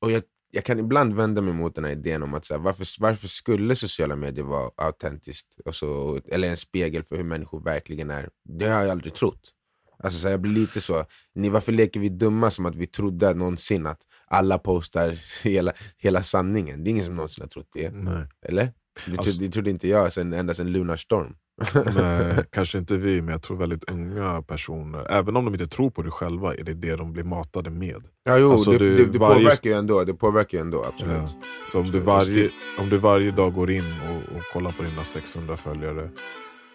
och 0.00 0.10
jag, 0.10 0.22
jag 0.50 0.64
kan 0.64 0.78
ibland 0.78 1.14
vända 1.14 1.42
mig 1.42 1.52
mot 1.52 1.74
den 1.74 1.84
här 1.84 1.92
idén 1.92 2.22
om 2.22 2.34
att 2.34 2.46
så 2.46 2.54
här, 2.54 2.60
varför, 2.60 2.86
varför 3.00 3.28
skulle 3.28 3.76
sociala 3.76 4.16
medier 4.16 4.44
vara 4.44 4.70
autentiskt, 4.76 5.60
och 5.64 5.74
så, 5.74 6.20
eller 6.28 6.48
en 6.48 6.56
spegel 6.56 7.04
för 7.04 7.16
hur 7.16 7.24
människor 7.24 7.60
verkligen 7.60 8.10
är. 8.10 8.30
Det 8.44 8.66
har 8.68 8.82
jag 8.82 8.90
aldrig 8.90 9.14
trott. 9.14 9.54
Alltså, 10.02 10.18
så 10.20 10.26
här, 10.28 10.32
jag 10.32 10.40
blir 10.40 10.52
lite 10.52 10.80
så, 10.80 11.04
ni, 11.34 11.48
varför 11.48 11.72
leker 11.72 12.00
vi 12.00 12.08
dumma 12.08 12.50
som 12.50 12.66
att 12.66 12.74
vi 12.76 12.86
trodde 12.86 13.34
någonsin 13.34 13.86
att 13.86 14.00
alla 14.26 14.58
postar 14.58 15.18
hela, 15.44 15.72
hela 15.98 16.22
sanningen? 16.22 16.84
Det 16.84 16.90
är 16.90 16.92
ingen 16.92 17.04
som 17.04 17.14
någonsin 17.14 17.42
har 17.42 17.48
trott 17.48 17.68
det. 17.72 17.90
Nej. 17.90 18.26
Eller? 18.46 18.72
Det, 19.06 19.18
Alltså- 19.18 19.40
det 19.40 19.48
trodde 19.48 19.70
inte 19.70 19.88
jag 19.88 20.12
sen, 20.12 20.32
ända 20.32 20.54
sedan 20.54 20.72
Lunarstorm. 20.72 21.34
Nej, 21.94 22.44
kanske 22.52 22.78
inte 22.78 22.96
vi, 22.96 23.22
men 23.22 23.32
jag 23.32 23.42
tror 23.42 23.56
väldigt 23.56 23.90
unga 23.90 24.42
personer, 24.42 25.06
även 25.10 25.36
om 25.36 25.44
de 25.44 25.54
inte 25.54 25.66
tror 25.66 25.90
på 25.90 26.02
det 26.02 26.10
själva, 26.10 26.54
är 26.54 26.64
det 26.64 26.74
det 26.74 26.96
de 26.96 27.12
blir 27.12 27.24
matade 27.24 27.70
med. 27.70 28.02
Ja, 28.24 28.38
jo, 28.38 28.50
Alltså, 28.52 28.70
det, 28.70 28.78
du- 28.78 28.96
det, 28.96 29.04
det 29.12 29.18
varje- 29.18 29.34
påverkar 29.44 29.70
ju 29.70 29.76
ändå, 29.76 30.04
det 30.04 30.14
påverkar 30.14 30.58
ju 30.58 30.62
ändå, 30.62 30.84
absolut. 30.84 31.16
Ja. 31.16 31.28
Så 31.68 31.78
om 31.80 31.86
du, 31.90 31.98
varje, 31.98 32.50
om 32.78 32.88
du 32.90 32.98
varje 32.98 33.30
dag 33.30 33.54
går 33.54 33.70
in 33.70 33.84
och, 34.08 34.36
och 34.36 34.42
kollar 34.52 34.72
på 34.72 34.82
dina 34.82 35.04
600 35.04 35.56
följare 35.56 36.10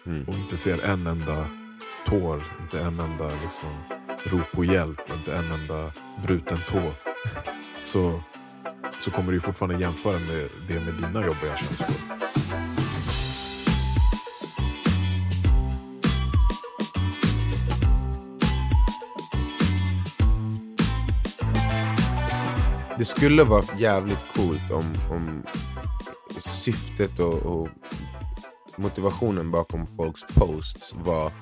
Mm. 0.06 0.24
och 0.28 0.34
inte 0.34 0.56
ser 0.56 0.78
en 0.78 1.06
enda 1.06 1.46
tår, 2.06 2.44
inte 2.60 2.80
en 2.80 3.00
enda 3.00 3.30
liksom, 3.42 3.68
rop 4.24 4.52
på 4.52 4.64
hjälp, 4.64 5.10
inte 5.10 5.34
en 5.34 5.52
enda 5.52 5.92
bruten 6.26 6.58
tå. 6.66 6.82
Så, 7.82 8.20
så 9.00 9.10
kommer 9.10 9.32
du 9.32 9.40
fortfarande 9.40 9.80
jämföra 9.80 10.18
med 10.18 10.48
det 10.68 10.80
med 10.80 10.94
dina 10.94 11.26
jobbiga 11.26 11.56
känslor. 11.56 11.88
Det 22.98 23.04
skulle 23.04 23.44
vara 23.44 23.64
jävligt 23.78 24.24
coolt 24.34 24.70
om, 24.70 24.94
om 25.10 25.42
syftet 26.40 27.18
och, 27.18 27.34
och 27.34 27.68
motivationen 28.76 29.50
bakom 29.50 29.86
folks 29.86 30.20
posts 30.34 30.94
var 30.94 31.32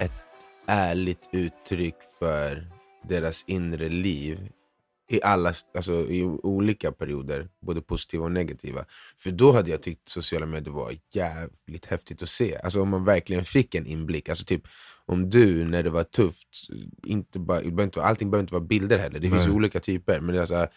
ett 0.00 0.12
ärligt 0.66 1.28
uttryck 1.32 1.96
för 2.18 2.66
deras 3.08 3.44
inre 3.46 3.88
liv 3.88 4.48
i, 5.08 5.22
alla, 5.22 5.54
alltså, 5.74 5.92
i 5.92 6.24
olika 6.24 6.92
perioder, 6.92 7.48
både 7.60 7.82
positiva 7.82 8.24
och 8.24 8.32
negativa. 8.32 8.84
För 9.16 9.30
då 9.30 9.52
hade 9.52 9.70
jag 9.70 9.82
tyckt 9.82 10.08
sociala 10.08 10.46
medier 10.46 10.74
var 10.74 10.94
jävligt 11.12 11.86
häftigt 11.86 12.22
att 12.22 12.28
se. 12.28 12.56
Alltså 12.56 12.82
om 12.82 12.88
man 12.88 13.04
verkligen 13.04 13.44
fick 13.44 13.74
en 13.74 13.86
inblick. 13.86 14.28
Alltså 14.28 14.44
typ 14.44 14.62
om 15.06 15.30
du 15.30 15.64
när 15.64 15.82
det 15.82 15.90
var 15.90 16.04
tufft, 16.04 16.48
inte 17.06 17.38
bara, 17.38 17.60
det 17.60 17.82
inte, 17.82 18.02
allting 18.02 18.30
behöver 18.30 18.42
inte 18.42 18.54
vara 18.54 18.64
bilder 18.64 18.98
heller, 18.98 19.20
det 19.20 19.30
finns 19.30 19.44
ju 19.44 19.48
Nej. 19.48 19.56
olika 19.56 19.80
typer. 19.80 20.20
Men 20.20 20.34
det 20.34 20.42
är 20.42 20.46
så 20.46 20.54
här, 20.54 20.68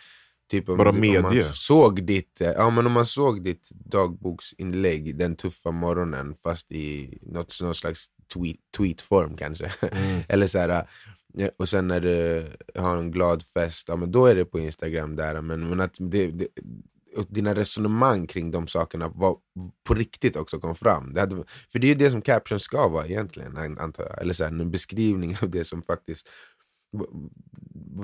typ 0.52 0.70
om, 0.70 0.78
Bara 0.78 0.90
om 0.90 0.96
man 0.96 1.24
medie. 1.24 1.44
såg 1.44 2.04
ditt, 2.06 2.42
eh, 2.42 2.52
ja, 2.52 2.70
men 2.70 2.86
om 2.86 2.92
man 2.92 3.06
såg 3.06 3.44
ditt 3.44 3.70
dagboksinlägg 3.70 5.18
den 5.18 5.36
tuffa 5.36 5.72
morgonen 5.72 6.36
fast 6.44 6.72
i 6.72 7.18
något, 7.22 7.62
någon 7.62 7.76
slags 7.76 8.06
tweet, 8.34 8.58
tweetform 8.78 9.38
kanske. 9.38 9.72
Mm. 9.82 10.22
Eller 10.30 10.48
så 10.48 10.60
här, 10.60 10.88
och 11.58 11.70
sen 11.70 11.88
när 11.88 12.00
du 12.00 12.46
har 12.76 12.98
en 12.98 13.12
glad 13.12 13.44
fest, 13.44 13.88
ja, 13.88 13.96
men 13.96 14.12
då 14.12 14.26
är 14.26 14.36
det 14.36 14.46
på 14.46 14.60
Instagram 14.60 15.16
där. 15.16 15.42
Men, 15.42 15.70
men 15.70 15.80
att 15.80 15.96
det, 16.00 16.28
det, 16.28 16.48
dina 17.30 17.56
resonemang 17.56 18.28
kring 18.28 18.52
de 18.52 18.68
sakerna 18.68 19.08
var, 19.08 19.38
på 19.84 19.94
riktigt 19.94 20.36
också 20.36 20.60
kom 20.60 20.76
fram. 20.76 21.14
Det 21.14 21.20
hade, 21.20 21.44
för 21.72 21.80
det 21.80 21.88
är 21.88 21.90
ju 21.90 21.96
det 21.96 22.12
som 22.12 22.22
caption 22.22 22.60
ska 22.60 22.88
vara 22.88 23.08
egentligen, 23.08 23.58
an- 23.58 23.80
antar 23.80 24.04
jag. 24.04 24.22
Eller 24.22 24.34
så 24.34 24.44
här, 24.44 24.52
en 24.52 24.72
beskrivning 24.72 25.38
av 25.42 25.50
det 25.50 25.64
som 25.64 25.84
faktiskt 25.84 26.30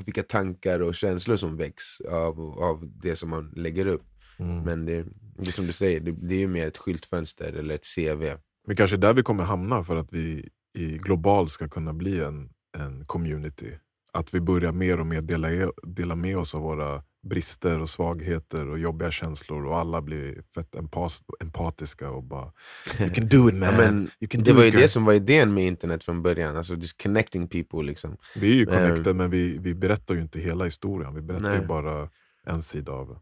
vilka 0.05 0.23
tankar 0.23 0.79
och 0.79 0.95
känslor 0.95 1.35
som 1.35 1.57
väcks 1.57 2.01
av, 2.01 2.39
av 2.39 2.91
det 3.03 3.15
som 3.15 3.29
man 3.29 3.53
lägger 3.55 3.85
upp. 3.85 4.05
Mm. 4.39 4.63
Men 4.63 4.85
det, 4.85 5.05
det 5.37 5.47
är 5.47 5.51
som 5.51 5.67
du 5.67 5.73
säger, 5.73 5.99
det, 5.99 6.11
det 6.11 6.35
är 6.35 6.39
ju 6.39 6.47
mer 6.47 6.67
ett 6.67 6.77
skyltfönster 6.77 7.53
eller 7.53 7.75
ett 7.75 7.85
CV. 7.95 8.23
Men 8.69 8.75
kanske 8.75 8.97
där 8.97 9.13
vi 9.13 9.23
kommer 9.23 9.43
hamna 9.43 9.83
för 9.83 9.95
att 9.95 10.13
vi 10.13 10.49
i 10.77 10.97
global 10.97 11.49
ska 11.49 11.67
kunna 11.67 11.93
bli 11.93 12.19
en, 12.19 12.49
en 12.77 13.05
community. 13.05 13.71
Att 14.13 14.33
vi 14.33 14.41
börjar 14.41 14.71
mer 14.71 14.99
och 14.99 15.05
mer 15.05 15.21
dela, 15.21 15.51
e- 15.51 15.71
dela 15.83 16.15
med 16.15 16.37
oss 16.37 16.55
av 16.55 16.61
våra 16.61 17.03
brister 17.29 17.81
och 17.81 17.89
svagheter 17.89 18.69
och 18.69 18.79
jobbiga 18.79 19.11
känslor 19.11 19.65
och 19.65 19.77
alla 19.77 20.01
blir 20.01 20.43
fett 20.55 20.75
empas, 20.75 21.23
empatiska 21.39 22.09
och 22.09 22.23
bara 22.23 22.51
You 22.99 23.09
can 23.09 23.27
do 23.27 23.49
it 23.49 23.55
man! 23.59 24.09
Ja, 24.19 24.27
men 24.31 24.43
det 24.43 24.53
var 24.53 24.61
ju 24.61 24.67
it, 24.67 24.73
girl." 24.73 24.81
det 24.81 24.87
som 24.87 25.05
var 25.05 25.13
idén 25.13 25.53
med 25.53 25.67
internet 25.67 26.03
från 26.03 26.21
början, 26.21 26.57
alltså 26.57 26.75
just 26.75 27.03
connecting 27.03 27.47
people. 27.47 27.83
Liksom. 27.83 28.17
Vi 28.35 28.51
är 28.51 28.55
ju 28.55 28.63
Eh, 28.63 28.73
connected 28.75 29.15
men 29.15 29.29
vi, 29.29 29.57
vi 29.57 29.75
berättar 29.75 30.15
ju 30.15 30.21
inte 30.21 30.39
hela 30.39 30.65
historien. 30.65 31.15
Vi 31.15 31.21
berättar 31.21 31.49
Nej. 31.49 31.59
ju 31.59 31.67
bara 31.67 32.09
en 32.45 32.61
sida 32.61 32.91
av 32.91 33.19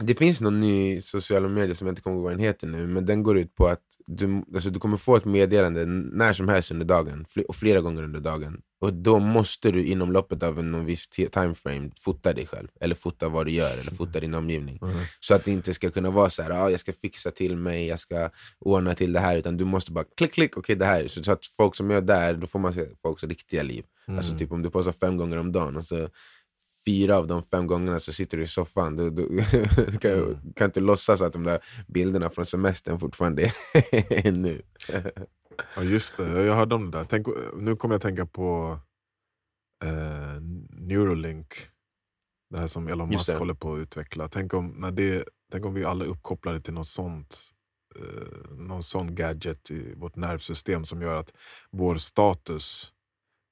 det. 0.00 0.18
Finns 0.18 0.40
någon 0.40 0.60
ny 0.60 1.00
sociala 1.00 1.48
medier 1.48 1.74
som 1.74 1.86
jag 1.86 1.92
inte 1.92 2.02
kommer 2.02 2.16
ihåg 2.16 2.24
vad 2.24 2.32
den 2.32 2.40
heter 2.40 2.66
nu, 2.66 2.86
men 2.86 3.06
den 3.06 3.22
går 3.22 3.38
ut 3.38 3.54
på 3.54 3.66
att 3.66 3.80
du, 4.06 4.44
alltså 4.54 4.70
du 4.70 4.80
kommer 4.80 4.96
få 4.96 5.16
ett 5.16 5.24
meddelande 5.24 5.86
när 5.86 6.32
som 6.32 6.48
helst 6.48 6.70
under 6.70 6.86
dagen, 6.86 7.24
fl- 7.28 7.44
och 7.44 7.56
flera 7.56 7.80
gånger 7.80 8.02
under 8.02 8.20
dagen. 8.20 8.60
Och 8.80 8.92
då 8.92 9.18
måste 9.18 9.70
du 9.70 9.86
inom 9.86 10.12
loppet 10.12 10.42
av 10.42 10.58
en 10.58 10.72
någon 10.72 10.84
viss 10.84 11.08
ti- 11.10 11.28
timeframe 11.28 11.90
fota 12.00 12.32
dig 12.32 12.46
själv, 12.46 12.68
eller 12.80 12.94
fota 12.94 13.28
vad 13.28 13.46
du 13.46 13.52
gör, 13.52 13.72
eller 13.78 13.90
fota 13.90 14.20
din 14.20 14.34
omgivning. 14.34 14.78
Så 15.20 15.34
att 15.34 15.44
det 15.44 15.50
inte 15.50 15.74
ska 15.74 15.90
kunna 15.90 16.10
vara 16.10 16.30
så 16.30 16.42
här, 16.42 16.50
ah, 16.50 16.70
jag 16.70 16.80
ska 16.80 16.92
fixa 16.92 17.30
till 17.30 17.56
mig, 17.56 17.86
jag 17.86 18.00
ska 18.00 18.30
ordna 18.58 18.94
till 18.94 19.12
det 19.12 19.20
här, 19.20 19.36
utan 19.36 19.56
du 19.56 19.64
måste 19.64 19.92
bara 19.92 20.04
klick, 20.16 20.32
klick, 20.32 20.56
okej 20.56 20.76
det 20.76 20.84
här. 20.84 21.06
Så, 21.06 21.24
så 21.24 21.32
att 21.32 21.46
folk 21.46 21.76
som 21.76 21.90
är 21.90 22.00
där, 22.00 22.34
då 22.34 22.46
får 22.46 22.58
man 22.58 22.72
se 22.72 22.86
folks 23.02 23.24
riktiga 23.24 23.62
liv. 23.62 23.84
Alltså 24.06 24.38
typ 24.38 24.52
om 24.52 24.62
du 24.62 24.70
postar 24.70 24.92
fem 24.92 25.16
gånger 25.16 25.36
om 25.36 25.52
dagen, 25.52 25.76
och 25.76 25.84
så 25.84 26.08
fyra 26.86 27.18
av 27.18 27.26
de 27.26 27.42
fem 27.42 27.66
gångerna 27.66 27.98
så 27.98 28.12
sitter 28.12 28.36
du 28.36 28.42
i 28.42 28.46
soffan. 28.46 28.96
Du, 28.96 29.10
du, 29.10 29.44
du 29.90 29.98
kan, 30.00 30.52
kan 30.56 30.64
inte 30.64 30.80
låtsas 30.80 31.22
att 31.22 31.32
de 31.32 31.42
där 31.42 31.60
bilderna 31.88 32.30
från 32.30 32.46
semestern 32.46 33.00
fortfarande 33.00 33.52
är 34.10 34.32
nu. 34.32 34.62
Ja 35.76 35.82
just 35.82 36.16
det, 36.16 36.44
jag 36.44 36.54
hörde 36.54 36.74
om 36.74 36.90
det 36.90 36.98
där. 36.98 37.04
Tänk, 37.04 37.26
nu 37.56 37.76
kommer 37.76 37.94
jag 37.94 38.02
tänka 38.02 38.26
på 38.26 38.78
eh, 39.84 40.40
Neuralink. 40.70 41.54
Det 42.50 42.58
här 42.60 42.66
som 42.66 42.88
Elon 42.88 43.08
Musk 43.08 43.32
håller 43.32 43.54
på 43.54 43.74
att 43.74 43.78
utveckla. 43.78 44.28
Tänk 44.28 44.54
om, 44.54 44.68
när 44.68 44.90
det, 44.90 45.24
tänk 45.52 45.64
om 45.64 45.74
vi 45.74 45.84
alla 45.84 46.04
är 46.04 46.08
uppkopplade 46.08 46.60
till 46.60 46.74
något 46.74 46.88
sånt, 46.88 47.40
eh, 47.96 48.50
någon 48.56 48.82
sån 48.82 49.14
gadget 49.14 49.70
i 49.70 49.94
vårt 49.94 50.16
nervsystem 50.16 50.84
som 50.84 51.02
gör 51.02 51.14
att 51.14 51.32
vår 51.70 51.94
status 51.94 52.92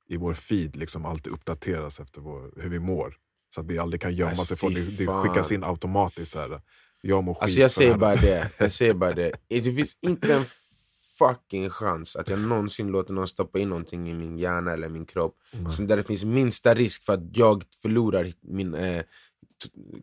i 0.09 0.17
vår 0.17 0.35
feed 0.35 0.77
liksom 0.77 1.05
alltid 1.05 1.33
uppdateras 1.33 2.01
efter 2.01 2.21
vår, 2.21 2.53
hur 2.57 2.71
vi 2.71 2.79
mår. 2.79 3.17
Så 3.55 3.61
att 3.61 3.67
vi 3.67 3.79
aldrig 3.79 4.01
kan 4.01 4.15
gömma 4.15 4.31
Alltså, 4.31 4.45
sig 4.45 4.57
från 4.57 4.75
det. 4.75 4.81
Det 4.81 5.07
skickas 5.07 5.53
in 5.53 5.65
automatiskt. 5.65 6.33
Så 6.33 6.39
här, 6.39 6.61
jag 7.01 7.25
mår 7.25 7.35
skit 7.35 7.43
Alltså 7.43 7.61
jag 7.61 7.71
säger 7.71 7.97
bara 7.97 8.17
det, 8.17 8.51
jag 8.59 8.73
säger 8.73 8.95
bara 8.95 9.13
det. 9.13 9.33
Det 9.49 9.63
finns 9.63 9.99
inte 10.01 10.35
en 10.35 10.45
fucking 11.19 11.71
chans 11.71 12.17
att 12.17 12.29
jag 12.29 12.39
någonsin 12.41 12.89
låter 12.89 13.13
någon 13.13 13.29
stoppa 13.29 13.59
in 13.59 13.69
någonting 13.69 14.11
i 14.11 14.15
min 14.15 14.39
hjärna 14.39 14.73
eller 14.73 14.89
min 14.89 15.07
kropp 15.07 15.37
Nej. 15.51 15.73
som 15.73 15.87
där 15.87 15.97
det 15.97 16.03
finns 16.03 16.25
minsta 16.25 16.75
risk 16.75 17.05
för 17.05 17.13
att 17.13 17.37
jag 17.37 17.65
förlorar 17.83 18.33
min, 18.41 18.75
eh, 18.75 19.05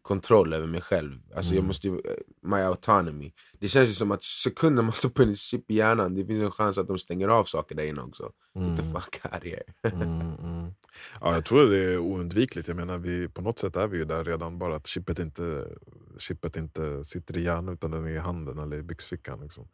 kontroll 0.02 0.54
över 0.54 0.68
mig 0.68 0.82
själv. 0.82 1.20
Alltså 1.36 1.52
jag 1.54 1.58
Mm. 1.60 1.68
måste 1.68 1.88
ju, 1.88 1.94
eh, 1.94 2.00
my 2.42 2.58
autonomy. 2.58 3.32
Det 3.60 3.68
känns 3.68 3.90
ju 3.90 3.94
som 3.94 4.12
att 4.12 4.24
sekunder 4.24 4.84
man 4.84 4.94
stoppar 4.94 5.24
in 5.24 5.30
ett 5.32 5.38
chip 5.38 5.72
i 5.72 5.76
hjärnan, 5.76 6.16
det 6.16 6.26
finns 6.26 6.42
en 6.42 6.52
chans 6.52 6.78
att 6.78 6.88
de 6.88 6.98
stänger 6.98 7.28
av 7.28 7.44
saker 7.44 7.76
där 7.76 7.84
inne 7.84 8.02
också. 8.02 8.24
Get 8.56 8.78
the 8.78 8.84
Mm. 8.84 8.94
fuck 8.94 9.20
out 9.34 9.44
here. 9.44 9.64
Mm, 9.84 10.22
mm. 10.22 10.72
Ja, 11.22 11.34
jag 11.34 11.46
tror 11.46 11.70
det 11.70 11.78
är 11.78 11.98
oundvikligt. 11.98 12.68
Jag 12.68 12.78
menar, 12.78 12.98
vi, 12.98 13.28
på 13.28 13.42
något 13.42 13.60
sätt 13.60 13.76
är 13.78 13.88
vi 13.88 13.98
ju 13.98 14.06
där 14.06 14.24
redan, 14.24 14.58
bara 14.60 14.76
att 14.76 14.88
chippet 14.88 15.20
inte, 15.20 15.68
chippet 16.18 16.56
inte 16.56 17.04
sitter 17.04 17.38
i 17.38 17.44
hjärnan 17.44 17.74
utan 17.74 17.92
den 17.92 18.06
är 18.06 18.10
i 18.10 18.18
handen 18.18 18.60
eller 18.60 18.78
i 18.78 18.82
byxfickan. 18.84 19.40
Liksom. 19.42 19.68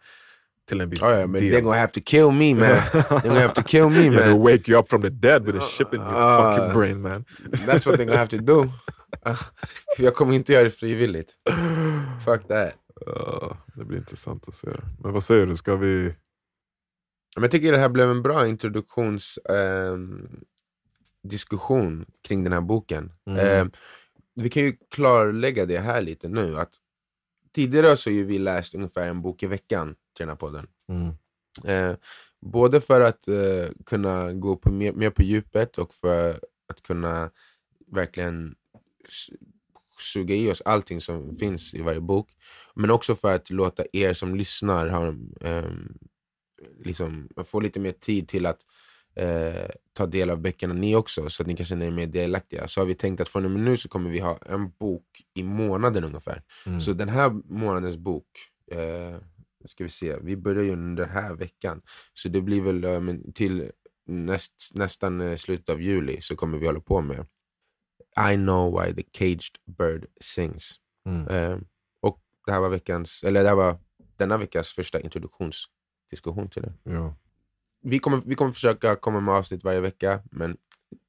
Till 0.70 0.82
en 0.82 0.90
viss 0.90 1.04
Oh, 1.04 1.10
yeah, 1.10 1.32
del. 1.32 1.42
they're 1.42 1.62
gonna 1.62 1.78
have 1.78 1.92
to 1.94 2.00
kill 2.06 2.32
me 2.32 2.54
man. 2.56 2.62
they're 2.94 3.28
gonna 3.28 3.40
have 3.40 3.54
to 3.54 3.64
kill 3.64 3.90
me 3.90 3.96
yeah, 4.04 4.12
they'll 4.12 4.30
man. 4.38 4.42
wake 4.42 4.72
you 4.72 4.80
up 4.80 4.90
from 4.90 5.02
the 5.02 5.10
dead 5.10 5.46
with 5.46 5.56
a 5.64 5.68
chip 5.78 5.94
in 5.94 6.02
your 6.02 6.10
Ah. 6.16 6.52
fucking 6.52 6.74
brain 6.74 7.02
man. 7.02 7.26
That's 7.66 7.86
what 7.86 7.98
they're 7.98 8.06
gonna 8.06 8.18
have 8.18 8.38
to 8.38 8.42
do. 8.54 8.72
Jag 9.98 10.16
kommer 10.16 10.34
inte 10.34 10.54
göra 10.54 10.64
det 10.64 10.70
frivilligt. 10.70 11.34
Fuck 12.26 12.48
that. 12.48 12.74
Ja, 13.06 13.58
det 13.76 13.86
blir 13.86 13.98
intressant 13.98 14.48
att 14.48 14.54
se. 14.54 14.70
Men 15.00 15.14
vad 15.14 15.24
säger 15.24 15.46
du, 15.46 15.56
ska 15.56 15.76
vi... 15.76 16.16
Jag 17.36 17.52
tycker 17.52 17.72
det 17.72 17.78
här 17.78 17.90
blev 17.90 18.12
en 18.12 18.22
bra 18.22 18.48
introduktions 18.48 19.40
ehm, 19.50 20.28
diskussion 21.24 22.06
kring 22.22 22.44
den 22.44 22.54
här 22.54 22.62
boken. 22.62 23.12
Mm. 23.26 23.40
Ehm, 23.40 23.72
vi 24.36 24.50
kan 24.50 24.64
ju 24.64 24.78
klarlägga 24.92 25.66
det 25.66 25.80
här 25.80 26.02
lite 26.02 26.30
nu. 26.30 26.60
att 26.60 26.74
Tidigare 27.54 27.98
så 27.98 28.10
har 28.10 28.24
vi 28.24 28.40
läst 28.40 28.76
ungefär 28.76 29.08
en 29.08 29.22
bok 29.22 29.44
i 29.44 29.48
veckan 29.48 29.88
till 29.88 30.26
den 30.26 30.30
här 30.30 30.36
podden. 30.36 30.68
Mm. 30.90 31.14
Eh, 31.64 31.98
både 32.42 32.82
för 32.82 33.02
att 33.02 33.28
eh, 33.28 33.68
kunna 33.86 34.34
gå 34.34 34.56
på 34.56 34.72
mer, 34.72 34.94
mer 34.94 35.10
på 35.10 35.24
djupet 35.24 35.78
och 35.78 35.94
för 35.94 36.40
att 36.70 36.82
kunna 36.82 37.30
verkligen 37.88 38.56
suga 40.00 40.36
i 40.36 40.52
oss 40.52 40.62
allting 40.62 41.02
som 41.02 41.38
finns 41.38 41.76
i 41.76 41.82
varje 41.82 42.02
bok. 42.02 42.30
Men 42.76 42.92
också 42.92 43.16
för 43.16 43.36
att 43.36 43.50
låta 43.50 43.84
er 43.94 44.14
som 44.14 44.36
lyssnar 44.36 44.88
ha, 44.88 45.08
ehm, 45.42 45.98
liksom, 46.84 47.30
få 47.46 47.60
lite 47.60 47.80
mer 47.80 47.92
tid 47.92 48.28
till 48.28 48.46
att 48.46 48.62
eh, 49.16 49.70
ta 49.94 50.06
del 50.06 50.30
av 50.30 50.42
böckerna 50.42 50.74
ni 50.74 50.96
också, 50.96 51.30
så 51.30 51.44
att 51.44 51.48
ni 51.48 51.56
kan 51.56 51.66
känna 51.66 51.86
er 51.86 51.92
mer 51.92 52.08
delaktiga. 52.08 52.68
Så 52.68 52.82
har 52.82 52.86
vi 52.86 52.96
tänkt 52.96 53.22
att 53.22 53.30
från 53.30 53.46
och 53.46 53.52
med 53.52 53.62
nu 53.62 53.78
så 53.78 53.90
kommer 53.90 54.10
vi 54.10 54.20
ha 54.20 54.38
en 54.46 54.70
bok 54.70 55.06
i 55.34 55.44
månaden 55.44 56.04
ungefär. 56.04 56.44
Mm. 56.66 56.80
Så 56.80 56.94
den 56.94 57.10
här 57.10 57.30
månadens 57.30 57.98
bok, 57.98 58.28
eh, 58.72 59.18
ska 59.66 59.84
vi 59.84 59.90
se, 59.90 60.18
vi 60.22 60.38
börjar 60.38 60.64
ju 60.64 60.72
under 60.72 61.06
den 61.06 61.14
här 61.14 61.34
veckan. 61.34 61.82
Så 62.14 62.30
det 62.30 62.42
blir 62.42 62.62
väl 62.62 62.84
eh, 62.84 63.16
till 63.34 63.72
näst, 64.08 64.72
nästan 64.74 65.22
eh, 65.22 65.36
slutet 65.36 65.70
av 65.70 65.82
juli 65.82 66.22
så 66.22 66.36
kommer 66.36 66.58
vi 66.58 66.66
hålla 66.66 66.80
på 66.80 67.02
med 67.02 67.26
I 68.32 68.36
know 68.36 68.80
why 68.80 68.94
the 68.94 69.04
caged 69.04 69.58
bird 69.78 70.06
sings. 70.22 70.80
Mm. 71.06 71.28
Eh, 71.28 71.58
och 72.02 72.20
det 72.46 72.52
här 72.52 72.60
var 72.60 72.70
veckans, 72.70 73.24
eller 73.24 73.44
det 73.44 73.56
var 73.56 73.78
denna 74.18 74.38
veckas 74.38 74.70
första 74.70 75.00
introduktionsdiskussion 75.02 76.50
till 76.50 76.62
det. 76.62 76.74
Ja. 76.84 77.16
Vi 77.82 78.00
kommer, 78.00 78.22
vi 78.26 78.36
kommer 78.36 78.52
försöka 78.52 78.96
komma 78.96 79.20
med 79.20 79.36
avsnitt 79.36 79.64
varje 79.64 79.80
vecka, 79.80 80.22
men 80.32 80.58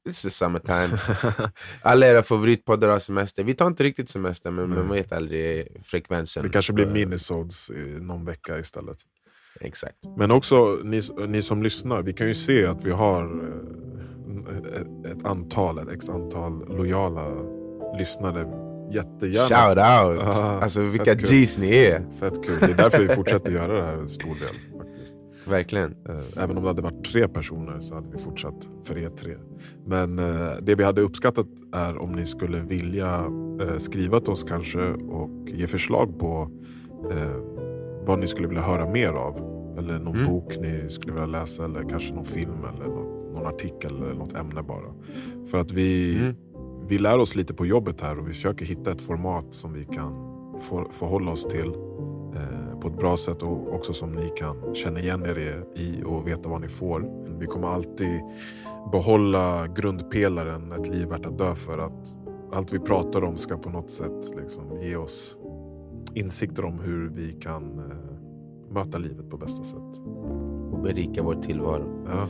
it's 0.08 0.22
the 0.22 0.30
summertime. 0.30 0.98
Alla 1.82 2.06
era 2.06 2.22
favoritpoddar 2.22 2.88
har 2.88 2.98
semester. 2.98 3.44
Vi 3.44 3.54
tar 3.54 3.66
inte 3.66 3.84
riktigt 3.84 4.10
semester, 4.10 4.50
men 4.50 4.70
man 4.70 4.88
vet 4.88 5.12
aldrig 5.12 5.68
frekvensen. 5.84 6.42
det 6.42 6.48
kanske 6.48 6.72
blir 6.72 6.86
Eh, 6.86 6.92
minisodes 6.92 7.70
någon 8.00 8.24
vecka 8.24 8.58
istället. 8.58 8.98
Exakt. 9.60 9.96
Men 10.16 10.30
också 10.30 10.80
ni, 10.84 11.00
ni 11.28 11.42
som 11.42 11.62
lyssnar, 11.62 12.02
vi 12.02 12.12
kan 12.12 12.28
ju 12.28 12.34
se 12.34 12.66
att 12.66 12.84
vi 12.84 12.90
har 12.90 13.22
eh, 13.22 13.85
ett, 15.10 15.24
antal, 15.24 15.78
ett 15.78 15.88
x 15.88 16.10
antal 16.10 16.76
lojala 16.76 17.24
lyssnare. 17.98 18.46
Jättegärna. 18.92 19.48
Shout 19.48 19.78
out! 19.78 20.36
Ah, 20.36 20.60
alltså 20.60 20.80
vilka. 20.80 21.14
G's 21.14 21.60
ni 21.60 21.76
är. 21.76 22.06
Fett 22.20 22.42
kul. 22.44 22.54
Det 22.60 22.66
är 22.66 22.76
därför 22.76 23.02
vi 23.02 23.08
fortsätter 23.08 23.52
göra 23.52 23.72
det 23.72 23.82
här 23.82 23.92
en 23.98 24.08
stor 24.08 24.28
del. 24.28 24.78
faktiskt. 24.86 25.16
Verkligen. 25.48 25.94
Eh, 26.08 26.42
Även 26.42 26.56
om 26.56 26.62
det 26.62 26.68
hade 26.68 26.82
varit 26.82 27.04
tre 27.04 27.28
personer 27.28 27.80
så 27.80 27.94
hade 27.94 28.08
vi 28.12 28.18
fortsatt 28.18 28.68
för 28.84 28.98
er 28.98 29.08
tre. 29.10 29.34
Men 29.86 30.18
eh, 30.18 30.50
det 30.62 30.74
vi 30.74 30.84
hade 30.84 31.00
uppskattat 31.00 31.46
är 31.72 31.98
om 31.98 32.12
ni 32.12 32.26
skulle 32.26 32.60
vilja 32.60 33.24
eh, 33.60 33.76
skriva 33.78 34.20
till 34.20 34.30
oss 34.32 34.44
kanske 34.48 34.80
och 34.92 35.30
ge 35.46 35.66
förslag 35.66 36.18
på 36.18 36.50
vad 38.06 38.18
ni 38.18 38.26
skulle 38.26 38.48
vilja 38.48 38.62
höra 38.62 38.90
mer 38.90 39.08
av. 39.08 39.36
Eller 39.78 39.98
någon 39.98 40.14
Mm. 40.16 40.26
bok 40.30 40.56
ni 40.60 40.84
skulle 40.88 41.12
vilja 41.12 41.26
läsa 41.26 41.64
eller 41.64 41.88
kanske 41.88 42.14
någon 42.14 42.24
film 42.24 42.64
eller 42.74 42.86
någon, 42.86 43.15
någon 43.36 43.46
artikel 43.46 43.96
eller 44.02 44.14
något 44.14 44.34
ämne 44.34 44.62
bara. 44.62 44.94
För 45.50 45.58
att 45.58 45.72
vi, 45.72 46.18
Mm. 46.18 46.34
vi 46.88 46.98
lär 46.98 47.18
oss 47.18 47.34
lite 47.34 47.54
på 47.54 47.66
jobbet 47.66 48.00
här 48.00 48.18
och 48.18 48.28
vi 48.28 48.32
försöker 48.32 48.64
hitta 48.66 48.90
ett 48.90 49.00
format 49.00 49.54
som 49.54 49.72
vi 49.72 49.84
kan 49.84 50.12
få, 50.60 50.84
förhålla 50.90 51.30
oss 51.32 51.44
till 51.44 51.68
eh, 52.34 52.78
på 52.80 52.88
ett 52.88 52.96
bra 52.98 53.16
sätt 53.16 53.42
och 53.42 53.74
också 53.74 53.92
som 53.92 54.12
ni 54.12 54.28
kan 54.36 54.74
känna 54.74 55.00
igen 55.00 55.22
er 55.26 55.64
i 55.76 56.02
och 56.06 56.28
veta 56.28 56.48
vad 56.48 56.60
ni 56.60 56.68
får. 56.68 57.26
Vi 57.38 57.46
kommer 57.46 57.68
alltid 57.68 58.20
behålla 58.92 59.66
grundpelaren 59.66 60.72
ett 60.72 60.88
liv 60.88 61.08
värt 61.08 61.26
att 61.26 61.38
dö 61.38 61.54
för. 61.54 61.78
Att 61.78 62.18
allt 62.52 62.72
vi 62.74 62.78
pratar 62.78 63.24
om 63.24 63.36
ska 63.36 63.56
på 63.58 63.70
något 63.70 63.90
sätt 63.90 64.30
liksom 64.36 64.80
ge 64.82 64.96
oss 64.96 65.36
insikter 66.14 66.64
om 66.64 66.78
hur 66.80 67.08
vi 67.08 67.32
kan 67.32 67.78
eh, 67.78 68.74
möta 68.74 68.98
livet 68.98 69.30
på 69.30 69.36
bästa 69.36 69.64
sätt. 69.64 70.00
Och 70.72 70.78
berika 70.82 71.22
vår 71.22 71.34
tillvaro. 71.34 72.04
Ja. 72.06 72.26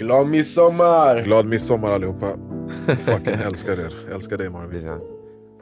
Glad 0.00 0.26
midsommar! 0.26 1.22
Glad 1.22 1.46
midsommar 1.46 1.90
allihopa. 1.90 2.36
Fucking 2.96 3.34
älskar 3.34 3.72
er. 3.72 4.12
Älskar 4.14 4.36
dig 4.36 4.52
Marvin. 4.52 5.00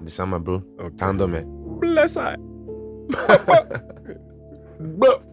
Detsamma, 0.01 0.39
bror. 0.39 0.63
Okay. 0.79 0.91
Ta 0.99 1.05
hand 1.05 1.23
om 1.23 1.35
er. 1.35 1.45
Blessa! 1.81 2.37